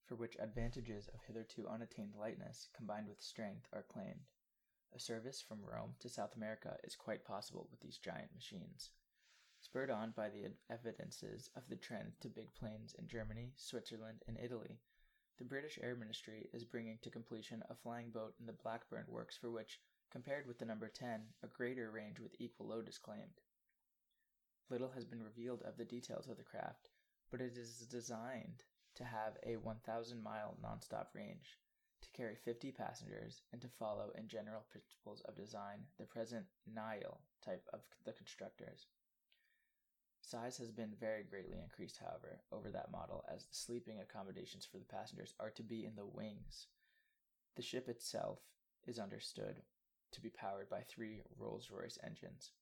for 0.05 0.17
which 0.17 0.37
advantages 0.39 1.09
of 1.09 1.23
hitherto 1.23 1.69
unattained 1.69 2.15
lightness 2.17 2.69
combined 2.75 3.09
with 3.09 3.23
strength 3.23 3.69
are 3.73 3.85
claimed. 3.85 4.29
A 4.93 4.99
service 4.99 5.41
from 5.41 5.65
Rome 5.65 5.95
to 6.01 6.09
South 6.09 6.37
America 6.37 6.77
is 6.85 6.97
quite 6.97 7.25
possible 7.25 7.69
with 7.71 7.81
these 7.81 7.97
giant 7.97 8.35
machines. 8.35 8.91
Spurred 9.61 9.91
on 9.91 10.11
by 10.11 10.29
the 10.29 10.53
evidences 10.69 11.49
of 11.55 11.69
the 11.69 11.77
trend 11.77 12.13
to 12.21 12.29
big 12.29 12.53
planes 12.55 12.95
in 12.99 13.07
Germany, 13.07 13.53
Switzerland, 13.57 14.25
and 14.27 14.37
Italy, 14.39 14.81
the 15.39 15.45
British 15.45 15.79
Air 15.83 15.97
Ministry 15.97 16.51
is 16.53 16.65
bringing 16.65 16.99
to 16.99 17.11
completion 17.11 17.63
a 17.71 17.75
flying 17.75 18.11
boat 18.11 18.35
in 18.39 18.47
the 18.47 18.53
Blackburn 18.53 19.07
works 19.09 19.37
for 19.37 19.51
which, 19.51 19.81
compared 20.13 20.47
with 20.47 20.59
the 20.59 20.67
number 20.67 20.89
10, 20.89 21.23
a 21.43 21.47
greater 21.47 21.91
range 21.91 22.21
with 22.21 22.37
equal 22.39 22.69
load 22.69 22.87
is 22.87 22.99
claimed. 22.99 23.41
Little 24.69 24.91
has 24.91 25.07
been 25.07 25.23
revealed 25.23 25.63
of 25.63 25.79
the 25.79 25.87
details 25.87 26.29
of 26.29 26.37
the 26.37 26.43
craft, 26.43 26.91
but 27.31 27.41
it 27.41 27.57
is 27.57 27.87
designed 27.91 28.63
to 28.95 29.05
have 29.05 29.39
a 29.45 29.57
1,000 29.57 30.23
mile 30.23 30.59
nonstop 30.63 31.07
range, 31.15 31.59
to 32.03 32.11
carry 32.11 32.35
50 32.35 32.73
passengers, 32.73 33.41
and 33.53 33.63
to 33.63 33.69
follow 33.69 34.11
in 34.19 34.29
general 34.29 34.65
principles 34.71 35.23
of 35.23 35.37
design 35.37 35.85
the 35.99 36.05
present 36.05 36.45
Nile 36.67 37.21
type 37.43 37.67
of 37.73 37.81
the 38.05 38.13
constructors. 38.13 38.89
Size 40.21 40.59
has 40.59 40.71
been 40.71 40.93
very 41.01 41.23
greatly 41.23 41.59
increased, 41.59 41.99
however, 41.99 42.41
over 42.53 42.71
that 42.71 42.93
model, 42.93 43.25
as 43.35 43.45
the 43.45 43.55
sleeping 43.55 44.01
accommodations 44.01 44.67
for 44.67 44.79
the 44.79 44.85
passengers 44.85 45.35
are 45.41 45.51
to 45.51 45.63
be 45.63 45.85
in 45.85 45.95
the 45.97 46.07
wings. 46.07 46.67
The 47.57 47.63
ship 47.63 47.89
itself 47.89 48.41
is 48.87 48.99
understood 48.99 49.63
to 50.13 50.21
be 50.21 50.31
powered 50.31 50.69
by 50.69 50.83
three 50.83 51.23
Rolls 51.39 51.71
Royce 51.71 51.99
engines. 52.05 52.53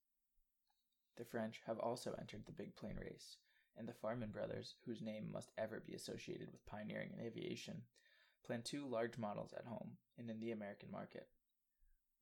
The 1.17 1.25
French 1.25 1.61
have 1.67 1.79
also 1.79 2.15
entered 2.19 2.47
the 2.47 2.53
big 2.53 2.77
plane 2.77 2.97
race, 2.97 3.37
and 3.77 3.89
the 3.89 3.93
Farman 3.93 4.31
brothers, 4.31 4.77
whose 4.87 5.03
name 5.03 5.31
must 5.33 5.53
ever 5.59 5.81
be 5.81 5.95
associated 5.95 6.51
with 6.51 6.67
pioneering 6.67 7.13
in 7.13 7.25
aviation, 7.25 7.83
plan 8.45 8.63
two 8.63 8.87
large 8.87 9.19
models 9.19 9.53
at 9.53 9.67
home 9.67 9.99
and 10.19 10.31
in 10.31 10.41
the 10.41 10.53
American 10.53 10.91
market. 10.91 11.29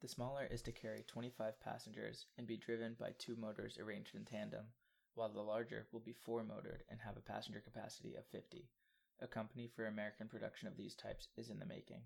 The 0.01 0.09
smaller 0.09 0.47
is 0.51 0.63
to 0.63 0.73
carry 0.73 1.03
25 1.03 1.61
passengers 1.61 2.27
and 2.37 2.47
be 2.47 2.57
driven 2.57 2.95
by 2.99 3.15
two 3.19 3.37
motors 3.37 3.79
arranged 3.79 4.15
in 4.15 4.25
tandem, 4.25 4.67
while 5.15 5.29
the 5.29 5.41
larger 5.41 5.89
will 5.91 6.01
be 6.01 6.13
four 6.13 6.45
motored 6.45 6.85
and 6.89 7.01
have 7.01 7.17
a 7.17 7.21
passenger 7.21 7.61
capacity 7.61 8.15
of 8.15 8.25
50. 8.27 8.69
A 9.21 9.27
company 9.27 9.67
for 9.67 9.87
American 9.87 10.29
production 10.29 10.69
of 10.69 10.77
these 10.77 10.95
types 10.95 11.29
is 11.37 11.51
in 11.51 11.59
the 11.59 11.67
making. 11.67 12.03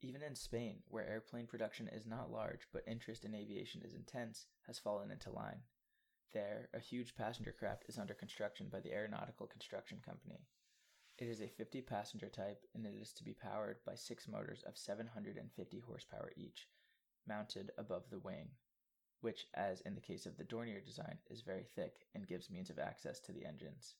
Even 0.00 0.22
in 0.22 0.34
Spain, 0.34 0.82
where 0.88 1.06
airplane 1.06 1.46
production 1.46 1.88
is 1.88 2.06
not 2.06 2.30
large 2.30 2.68
but 2.72 2.82
interest 2.86 3.24
in 3.24 3.34
aviation 3.34 3.82
is 3.82 3.94
intense, 3.94 4.46
has 4.66 4.78
fallen 4.78 5.10
into 5.10 5.30
line. 5.30 5.62
There, 6.32 6.68
a 6.74 6.80
huge 6.80 7.14
passenger 7.14 7.52
craft 7.52 7.84
is 7.88 7.98
under 7.98 8.12
construction 8.12 8.68
by 8.68 8.80
the 8.80 8.92
Aeronautical 8.92 9.46
Construction 9.46 10.00
Company. 10.04 10.46
It 11.16 11.28
is 11.28 11.40
a 11.40 11.48
50 11.48 11.80
passenger 11.82 12.28
type 12.28 12.66
and 12.74 12.84
it 12.84 12.94
is 12.94 13.12
to 13.12 13.24
be 13.24 13.34
powered 13.34 13.84
by 13.84 13.94
six 13.94 14.26
motors 14.26 14.64
of 14.64 14.76
750 14.76 15.78
horsepower 15.78 16.32
each, 16.36 16.68
mounted 17.26 17.70
above 17.78 18.10
the 18.10 18.18
wing, 18.18 18.50
which, 19.20 19.46
as 19.54 19.80
in 19.82 19.94
the 19.94 20.00
case 20.00 20.26
of 20.26 20.36
the 20.36 20.44
Dornier 20.44 20.84
design, 20.84 21.18
is 21.30 21.40
very 21.42 21.64
thick 21.76 22.08
and 22.14 22.26
gives 22.26 22.50
means 22.50 22.68
of 22.68 22.80
access 22.80 23.20
to 23.20 23.32
the 23.32 23.44
engines. 23.44 23.94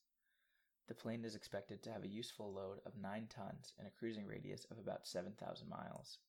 The 0.87 0.93
plane 0.93 1.25
is 1.25 1.35
expected 1.35 1.81
to 1.81 1.91
have 1.91 2.03
a 2.03 2.07
useful 2.07 2.53
load 2.53 2.79
of 2.85 2.95
9 2.95 3.27
tons 3.27 3.73
and 3.77 3.87
a 3.87 3.91
cruising 3.91 4.27
radius 4.27 4.65
of 4.65 4.77
about 4.77 5.07
7,000 5.07 5.67
miles. 5.67 6.19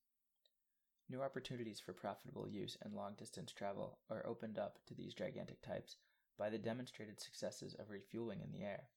New 1.09 1.23
opportunities 1.23 1.79
for 1.79 1.93
profitable 1.93 2.49
use 2.49 2.77
and 2.81 2.95
long 2.95 3.15
distance 3.15 3.53
travel 3.53 3.99
are 4.09 4.27
opened 4.27 4.59
up 4.59 4.79
to 4.87 4.95
these 4.95 5.15
gigantic 5.15 5.61
types 5.61 5.97
by 6.39 6.49
the 6.49 6.59
demonstrated 6.59 7.21
successes 7.21 7.75
of 7.75 7.91
refueling 7.91 8.41
in 8.41 8.51
the 8.51 8.65
air. 8.65 8.89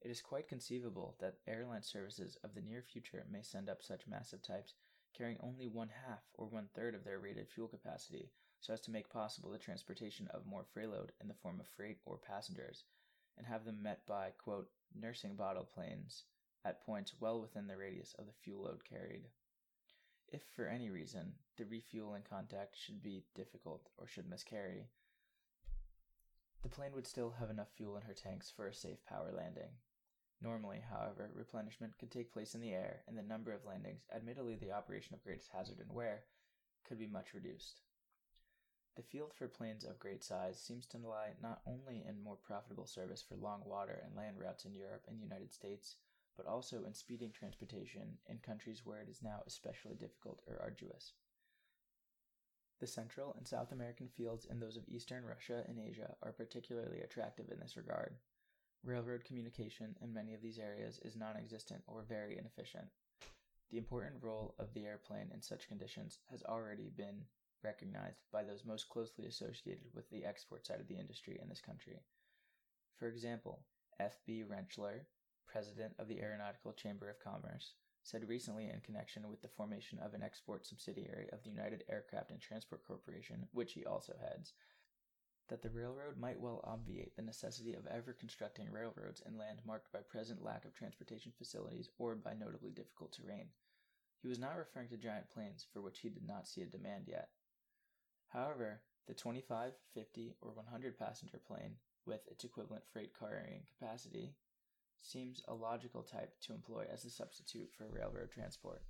It 0.00 0.10
is 0.10 0.22
quite 0.22 0.48
conceivable 0.48 1.16
that 1.18 1.40
airline 1.46 1.82
services 1.82 2.36
of 2.42 2.54
the 2.54 2.62
near 2.62 2.82
future 2.82 3.26
may 3.30 3.42
send 3.42 3.68
up 3.68 3.82
such 3.82 4.06
massive 4.06 4.42
types 4.42 4.74
carrying 5.12 5.38
only 5.40 5.68
one 5.68 5.90
half 5.90 6.22
or 6.34 6.46
one 6.46 6.68
third 6.68 6.94
of 6.94 7.04
their 7.04 7.18
rated 7.18 7.48
fuel 7.48 7.68
capacity 7.68 8.32
so 8.60 8.72
as 8.72 8.80
to 8.80 8.90
make 8.90 9.08
possible 9.08 9.50
the 9.50 9.58
transportation 9.58 10.28
of 10.28 10.46
more 10.46 10.64
freightload 10.64 11.10
in 11.20 11.28
the 11.28 11.34
form 11.34 11.60
of 11.60 11.68
freight 11.68 11.98
or 12.04 12.18
passengers, 12.18 12.84
and 13.38 13.46
have 13.46 13.64
them 13.64 13.82
met 13.82 14.06
by, 14.06 14.30
quote, 14.36 14.68
nursing 14.94 15.36
bottle 15.36 15.64
planes 15.64 16.24
at 16.64 16.84
points 16.84 17.14
well 17.20 17.40
within 17.40 17.66
the 17.66 17.76
radius 17.76 18.14
of 18.18 18.26
the 18.26 18.32
fuel 18.32 18.64
load 18.64 18.84
carried. 18.84 19.28
If 20.30 20.42
for 20.54 20.66
any 20.66 20.90
reason 20.90 21.32
the 21.56 21.64
refueling 21.64 22.22
contact 22.28 22.76
should 22.76 23.02
be 23.02 23.24
difficult 23.34 23.88
or 23.96 24.06
should 24.06 24.28
miscarry, 24.28 24.88
the 26.62 26.68
plane 26.68 26.92
would 26.94 27.06
still 27.06 27.34
have 27.38 27.50
enough 27.50 27.68
fuel 27.76 27.96
in 27.96 28.02
her 28.02 28.14
tanks 28.14 28.52
for 28.54 28.66
a 28.66 28.74
safe 28.74 29.04
power 29.06 29.32
landing. 29.34 29.70
Normally, 30.42 30.80
however, 30.90 31.30
replenishment 31.34 31.98
could 31.98 32.10
take 32.10 32.32
place 32.32 32.54
in 32.54 32.60
the 32.60 32.72
air, 32.72 33.02
and 33.08 33.16
the 33.16 33.22
number 33.22 33.52
of 33.52 33.64
landings, 33.64 34.06
admittedly 34.14 34.56
the 34.56 34.72
operation 34.72 35.14
of 35.14 35.22
greatest 35.22 35.50
hazard 35.52 35.78
and 35.80 35.92
wear, 35.92 36.24
could 36.86 36.98
be 36.98 37.06
much 37.06 37.34
reduced. 37.34 37.80
The 38.98 39.04
field 39.04 39.32
for 39.32 39.46
planes 39.46 39.84
of 39.84 40.00
great 40.00 40.24
size 40.24 40.58
seems 40.58 40.84
to 40.86 40.98
lie 40.98 41.34
not 41.40 41.62
only 41.68 42.04
in 42.04 42.20
more 42.20 42.34
profitable 42.34 42.88
service 42.88 43.22
for 43.22 43.36
long 43.36 43.62
water 43.64 44.02
and 44.04 44.16
land 44.16 44.40
routes 44.40 44.64
in 44.64 44.74
Europe 44.74 45.04
and 45.06 45.16
the 45.16 45.22
United 45.22 45.54
States, 45.54 45.94
but 46.36 46.46
also 46.46 46.82
in 46.82 46.94
speeding 46.94 47.30
transportation 47.30 48.18
in 48.26 48.38
countries 48.38 48.84
where 48.84 49.00
it 49.00 49.08
is 49.08 49.22
now 49.22 49.44
especially 49.46 49.94
difficult 49.94 50.42
or 50.48 50.60
arduous. 50.60 51.12
The 52.80 52.88
Central 52.88 53.34
and 53.38 53.46
South 53.46 53.70
American 53.70 54.08
fields 54.08 54.48
and 54.50 54.60
those 54.60 54.76
of 54.76 54.88
eastern 54.88 55.24
Russia 55.24 55.62
and 55.68 55.78
Asia 55.78 56.16
are 56.20 56.32
particularly 56.32 57.02
attractive 57.02 57.52
in 57.52 57.60
this 57.60 57.76
regard. 57.76 58.16
Railroad 58.82 59.22
communication 59.22 59.94
in 60.02 60.12
many 60.12 60.34
of 60.34 60.42
these 60.42 60.58
areas 60.58 60.98
is 61.04 61.14
non 61.14 61.36
existent 61.36 61.84
or 61.86 62.02
very 62.02 62.36
inefficient. 62.36 62.88
The 63.70 63.78
important 63.78 64.24
role 64.24 64.56
of 64.58 64.74
the 64.74 64.86
airplane 64.86 65.30
in 65.32 65.40
such 65.40 65.68
conditions 65.68 66.18
has 66.32 66.42
already 66.42 66.90
been 66.96 67.26
recognized 67.62 68.22
by 68.32 68.44
those 68.44 68.64
most 68.64 68.88
closely 68.88 69.26
associated 69.26 69.86
with 69.94 70.08
the 70.10 70.24
export 70.24 70.66
side 70.66 70.80
of 70.80 70.88
the 70.88 70.98
industry 70.98 71.38
in 71.40 71.48
this 71.48 71.60
country. 71.60 72.00
For 72.96 73.08
example, 73.08 73.64
F.B. 74.00 74.44
Rentschler, 74.44 75.06
president 75.46 75.94
of 75.98 76.08
the 76.08 76.20
Aeronautical 76.20 76.72
Chamber 76.72 77.08
of 77.08 77.20
Commerce, 77.20 77.74
said 78.02 78.28
recently 78.28 78.70
in 78.70 78.80
connection 78.80 79.28
with 79.28 79.42
the 79.42 79.48
formation 79.48 79.98
of 79.98 80.14
an 80.14 80.22
export 80.22 80.66
subsidiary 80.66 81.28
of 81.32 81.42
the 81.42 81.50
United 81.50 81.84
Aircraft 81.90 82.30
and 82.30 82.40
Transport 82.40 82.82
Corporation, 82.86 83.48
which 83.52 83.72
he 83.72 83.84
also 83.84 84.14
heads, 84.20 84.54
that 85.48 85.62
the 85.62 85.70
railroad 85.70 86.16
might 86.16 86.40
well 86.40 86.60
obviate 86.64 87.16
the 87.16 87.22
necessity 87.22 87.74
of 87.74 87.86
ever 87.86 88.12
constructing 88.12 88.70
railroads 88.70 89.22
in 89.26 89.36
land 89.36 89.60
marked 89.66 89.92
by 89.92 90.00
present 90.00 90.42
lack 90.42 90.64
of 90.64 90.74
transportation 90.74 91.32
facilities 91.36 91.90
or 91.98 92.14
by 92.14 92.34
notably 92.34 92.70
difficult 92.70 93.12
terrain. 93.12 93.48
He 94.22 94.28
was 94.28 94.38
not 94.38 94.56
referring 94.56 94.88
to 94.88 94.96
giant 94.96 95.30
planes 95.30 95.66
for 95.72 95.80
which 95.80 96.00
he 96.00 96.08
did 96.08 96.26
not 96.26 96.48
see 96.48 96.62
a 96.62 96.66
demand 96.66 97.04
yet. 97.06 97.28
However, 98.28 98.82
the 99.06 99.14
25, 99.14 99.72
50, 99.94 100.34
or 100.42 100.52
100 100.52 100.98
passenger 100.98 101.38
plane, 101.46 101.76
with 102.04 102.20
its 102.28 102.44
equivalent 102.44 102.84
freight 102.92 103.12
carrying 103.18 103.64
capacity, 103.66 104.34
seems 105.00 105.42
a 105.48 105.54
logical 105.54 106.02
type 106.02 106.34
to 106.42 106.52
employ 106.52 106.86
as 106.92 107.04
a 107.04 107.10
substitute 107.10 107.70
for 107.72 107.88
railroad 107.88 108.30
transport. 108.30 108.82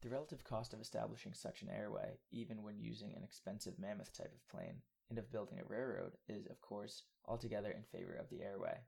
The 0.00 0.10
relative 0.10 0.44
cost 0.44 0.74
of 0.74 0.80
establishing 0.80 1.32
such 1.32 1.62
an 1.62 1.70
airway, 1.70 2.18
even 2.30 2.62
when 2.62 2.78
using 2.78 3.14
an 3.14 3.24
expensive 3.24 3.78
mammoth 3.78 4.12
type 4.12 4.32
of 4.34 4.48
plane, 4.48 4.82
and 5.08 5.18
of 5.18 5.32
building 5.32 5.60
a 5.60 5.64
railroad, 5.64 6.12
is, 6.28 6.46
of 6.46 6.60
course, 6.60 7.04
altogether 7.26 7.70
in 7.70 7.84
favor 7.84 8.14
of 8.14 8.28
the 8.28 8.42
airway. 8.42 8.78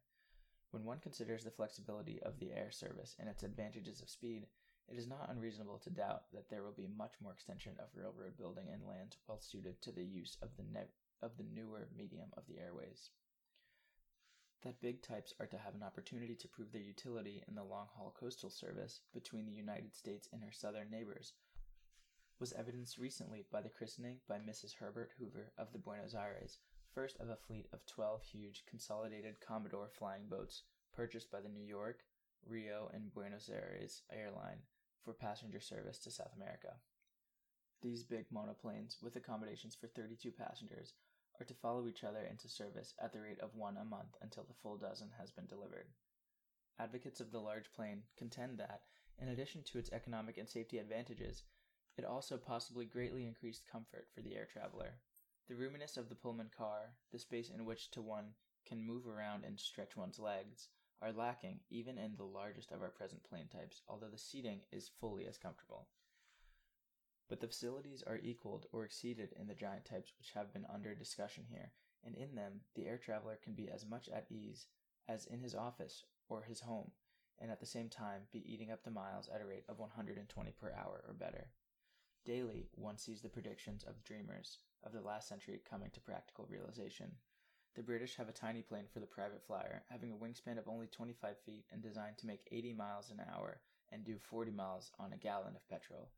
When 0.70 0.84
one 0.84 0.98
considers 0.98 1.44
the 1.44 1.50
flexibility 1.50 2.22
of 2.22 2.38
the 2.38 2.52
air 2.52 2.70
service 2.70 3.16
and 3.18 3.28
its 3.28 3.42
advantages 3.42 4.00
of 4.00 4.10
speed, 4.10 4.46
it 4.90 4.98
is 4.98 5.08
not 5.08 5.30
unreasonable 5.30 5.78
to 5.78 5.90
doubt 5.90 6.22
that 6.32 6.48
there 6.48 6.62
will 6.62 6.76
be 6.76 6.88
much 6.96 7.14
more 7.20 7.32
extension 7.32 7.72
of 7.78 7.88
railroad 7.94 8.36
building 8.38 8.68
in 8.72 8.86
lands 8.86 9.18
well 9.26 9.40
suited 9.40 9.80
to 9.82 9.92
the 9.92 10.04
use 10.04 10.36
of 10.42 10.50
the 10.56 10.64
ne- 10.72 10.92
of 11.22 11.36
the 11.36 11.44
newer 11.54 11.88
medium 11.96 12.30
of 12.36 12.44
the 12.46 12.58
airways 12.58 13.10
that 14.62 14.80
big 14.80 15.00
types 15.00 15.32
are 15.38 15.46
to 15.46 15.58
have 15.58 15.74
an 15.74 15.82
opportunity 15.82 16.34
to 16.34 16.48
prove 16.48 16.72
their 16.72 16.82
utility 16.82 17.42
in 17.46 17.54
the 17.54 17.62
long 17.62 17.86
haul 17.94 18.14
coastal 18.18 18.50
service 18.50 19.00
between 19.14 19.46
the 19.46 19.52
United 19.52 19.94
States 19.94 20.28
and 20.32 20.42
her 20.42 20.50
southern 20.50 20.90
neighbors 20.90 21.34
was 22.40 22.52
evidenced 22.52 22.98
recently 22.98 23.44
by 23.52 23.60
the 23.60 23.68
christening 23.68 24.18
by 24.28 24.38
Mrs. 24.38 24.74
Herbert 24.74 25.12
Hoover 25.18 25.52
of 25.56 25.72
the 25.72 25.78
Buenos 25.78 26.14
Aires, 26.14 26.58
first 26.92 27.16
of 27.20 27.28
a 27.28 27.36
fleet 27.36 27.66
of 27.72 27.86
12 27.86 28.24
huge 28.24 28.64
consolidated 28.68 29.40
Commodore 29.40 29.88
flying 29.88 30.26
boats 30.28 30.64
purchased 30.92 31.30
by 31.30 31.40
the 31.40 31.48
New 31.48 31.64
York, 31.64 32.00
Rio, 32.44 32.90
and 32.92 33.14
Buenos 33.14 33.48
Aires 33.48 34.02
airline 34.12 34.58
for 35.06 35.12
passenger 35.12 35.60
service 35.60 35.98
to 36.00 36.10
South 36.10 36.34
America. 36.36 36.74
These 37.80 38.02
big 38.02 38.26
monoplanes, 38.34 39.00
with 39.00 39.14
accommodations 39.14 39.76
for 39.76 39.86
32 39.86 40.32
passengers, 40.32 40.94
are 41.40 41.46
to 41.46 41.54
follow 41.54 41.86
each 41.86 42.02
other 42.02 42.26
into 42.28 42.48
service 42.48 42.92
at 43.00 43.12
the 43.12 43.20
rate 43.20 43.38
of 43.40 43.54
one 43.54 43.76
a 43.76 43.84
month 43.84 44.16
until 44.20 44.42
the 44.42 44.58
full 44.62 44.76
dozen 44.76 45.10
has 45.16 45.30
been 45.30 45.46
delivered. 45.46 45.86
Advocates 46.80 47.20
of 47.20 47.30
the 47.30 47.38
large 47.38 47.72
plane 47.72 48.02
contend 48.18 48.58
that, 48.58 48.80
in 49.22 49.28
addition 49.28 49.62
to 49.62 49.78
its 49.78 49.92
economic 49.92 50.38
and 50.38 50.48
safety 50.48 50.78
advantages, 50.78 51.44
it 51.96 52.04
also 52.04 52.36
possibly 52.36 52.84
greatly 52.84 53.26
increased 53.26 53.70
comfort 53.70 54.08
for 54.12 54.22
the 54.22 54.34
air 54.34 54.48
traveler. 54.52 54.98
The 55.48 55.54
roominess 55.54 55.96
of 55.96 56.08
the 56.08 56.16
Pullman 56.16 56.50
car, 56.56 56.96
the 57.12 57.18
space 57.20 57.50
in 57.50 57.64
which 57.64 57.92
to 57.92 58.02
one 58.02 58.34
can 58.66 58.84
move 58.84 59.06
around 59.06 59.44
and 59.44 59.60
stretch 59.60 59.96
one's 59.96 60.18
legs, 60.18 60.68
are 61.02 61.12
lacking 61.12 61.60
even 61.70 61.98
in 61.98 62.16
the 62.16 62.24
largest 62.24 62.72
of 62.72 62.82
our 62.82 62.90
present 62.90 63.22
plane 63.24 63.48
types, 63.52 63.82
although 63.88 64.08
the 64.10 64.18
seating 64.18 64.60
is 64.72 64.90
fully 65.00 65.26
as 65.26 65.38
comfortable 65.38 65.88
but 67.28 67.40
the 67.40 67.48
facilities 67.48 68.02
are 68.06 68.20
equaled 68.22 68.66
or 68.72 68.84
exceeded 68.84 69.32
in 69.38 69.46
the 69.46 69.54
giant 69.54 69.84
types 69.84 70.12
which 70.18 70.30
have 70.32 70.52
been 70.52 70.66
under 70.72 70.94
discussion 70.94 71.44
here, 71.48 71.72
and 72.04 72.14
in 72.14 72.34
them 72.34 72.60
the 72.74 72.86
air 72.86 72.98
traveler 72.98 73.38
can 73.42 73.52
be 73.52 73.68
as 73.68 73.84
much 73.84 74.08
at 74.08 74.26
ease 74.30 74.66
as 75.08 75.26
in 75.26 75.40
his 75.40 75.54
office 75.54 76.04
or 76.28 76.42
his 76.42 76.60
home, 76.60 76.90
and 77.40 77.50
at 77.50 77.60
the 77.60 77.66
same 77.66 77.88
time 77.88 78.22
be 78.32 78.52
eating 78.52 78.70
up 78.70 78.84
the 78.84 78.90
miles 78.90 79.28
at 79.28 79.40
a 79.40 79.46
rate 79.46 79.64
of 79.68 79.78
120 79.78 80.52
per 80.52 80.72
hour 80.72 81.04
or 81.06 81.14
better. 81.14 81.48
Daily, 82.24 82.68
one 82.74 82.98
sees 82.98 83.22
the 83.22 83.28
predictions 83.28 83.84
of 83.84 84.02
dreamers 84.04 84.58
of 84.84 84.92
the 84.92 85.00
last 85.00 85.28
century 85.28 85.60
coming 85.68 85.90
to 85.90 86.00
practical 86.00 86.46
realization. 86.48 87.10
The 87.76 87.82
British 87.82 88.16
have 88.16 88.28
a 88.28 88.32
tiny 88.32 88.62
plane 88.62 88.86
for 88.92 89.00
the 89.00 89.06
private 89.06 89.42
flyer, 89.46 89.82
having 89.90 90.10
a 90.10 90.16
wingspan 90.16 90.58
of 90.58 90.66
only 90.66 90.86
25 90.86 91.36
feet 91.44 91.66
and 91.70 91.82
designed 91.82 92.18
to 92.18 92.26
make 92.26 92.48
80 92.50 92.72
miles 92.72 93.10
an 93.10 93.20
hour 93.32 93.60
and 93.92 94.04
do 94.04 94.18
40 94.18 94.50
miles 94.50 94.90
on 94.98 95.12
a 95.12 95.16
gallon 95.16 95.54
of 95.54 95.68
petrol 95.68 96.10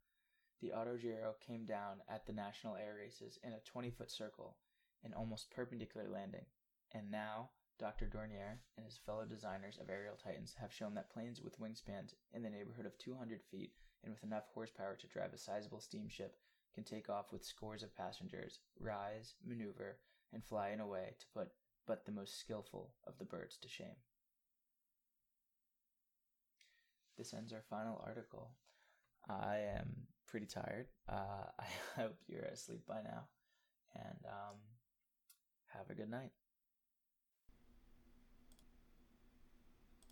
the 0.61 0.73
Autogiro 0.75 1.39
came 1.39 1.65
down 1.65 2.01
at 2.09 2.25
the 2.25 2.33
national 2.33 2.75
air 2.75 2.95
races 2.97 3.39
in 3.43 3.53
a 3.53 3.59
20 3.61 3.91
foot 3.91 4.11
circle, 4.11 4.57
an 5.03 5.13
almost 5.13 5.51
perpendicular 5.51 6.09
landing. 6.09 6.45
And 6.91 7.09
now, 7.09 7.51
Dr. 7.79 8.07
Dornier 8.07 8.59
and 8.75 8.85
his 8.85 8.97
fellow 8.97 9.25
designers 9.25 9.77
of 9.77 9.89
aerial 9.89 10.17
titans 10.21 10.55
have 10.59 10.73
shown 10.73 10.95
that 10.95 11.11
planes 11.11 11.41
with 11.41 11.59
wingspans 11.59 12.13
in 12.33 12.43
the 12.43 12.49
neighborhood 12.49 12.85
of 12.85 12.97
200 12.97 13.41
feet 13.49 13.71
and 14.03 14.11
with 14.11 14.23
enough 14.23 14.49
horsepower 14.53 14.95
to 14.95 15.07
drive 15.07 15.33
a 15.33 15.37
sizable 15.37 15.79
steamship 15.79 16.35
can 16.75 16.83
take 16.83 17.09
off 17.09 17.31
with 17.31 17.45
scores 17.45 17.81
of 17.81 17.95
passengers, 17.95 18.59
rise, 18.79 19.35
maneuver, 19.45 19.97
and 20.33 20.43
fly 20.43 20.69
in 20.69 20.79
a 20.79 20.87
way 20.87 21.15
to 21.19 21.25
put 21.33 21.49
but 21.87 22.05
the 22.05 22.11
most 22.11 22.39
skillful 22.39 22.91
of 23.07 23.17
the 23.17 23.25
birds 23.25 23.57
to 23.57 23.67
shame. 23.67 23.97
This 27.17 27.33
ends 27.33 27.51
our 27.51 27.63
final 27.67 28.01
article. 28.05 28.51
I 29.27 29.57
am 29.75 29.89
pretty 30.27 30.45
tired. 30.45 30.85
Uh, 31.11 31.45
I 31.59 32.01
hope 32.01 32.15
you're 32.27 32.43
asleep 32.43 32.81
by 32.87 33.01
now. 33.03 33.23
And 33.95 34.19
um, 34.25 34.55
have 35.73 35.89
a 35.89 35.95
good 35.95 36.11
night. 36.11 36.31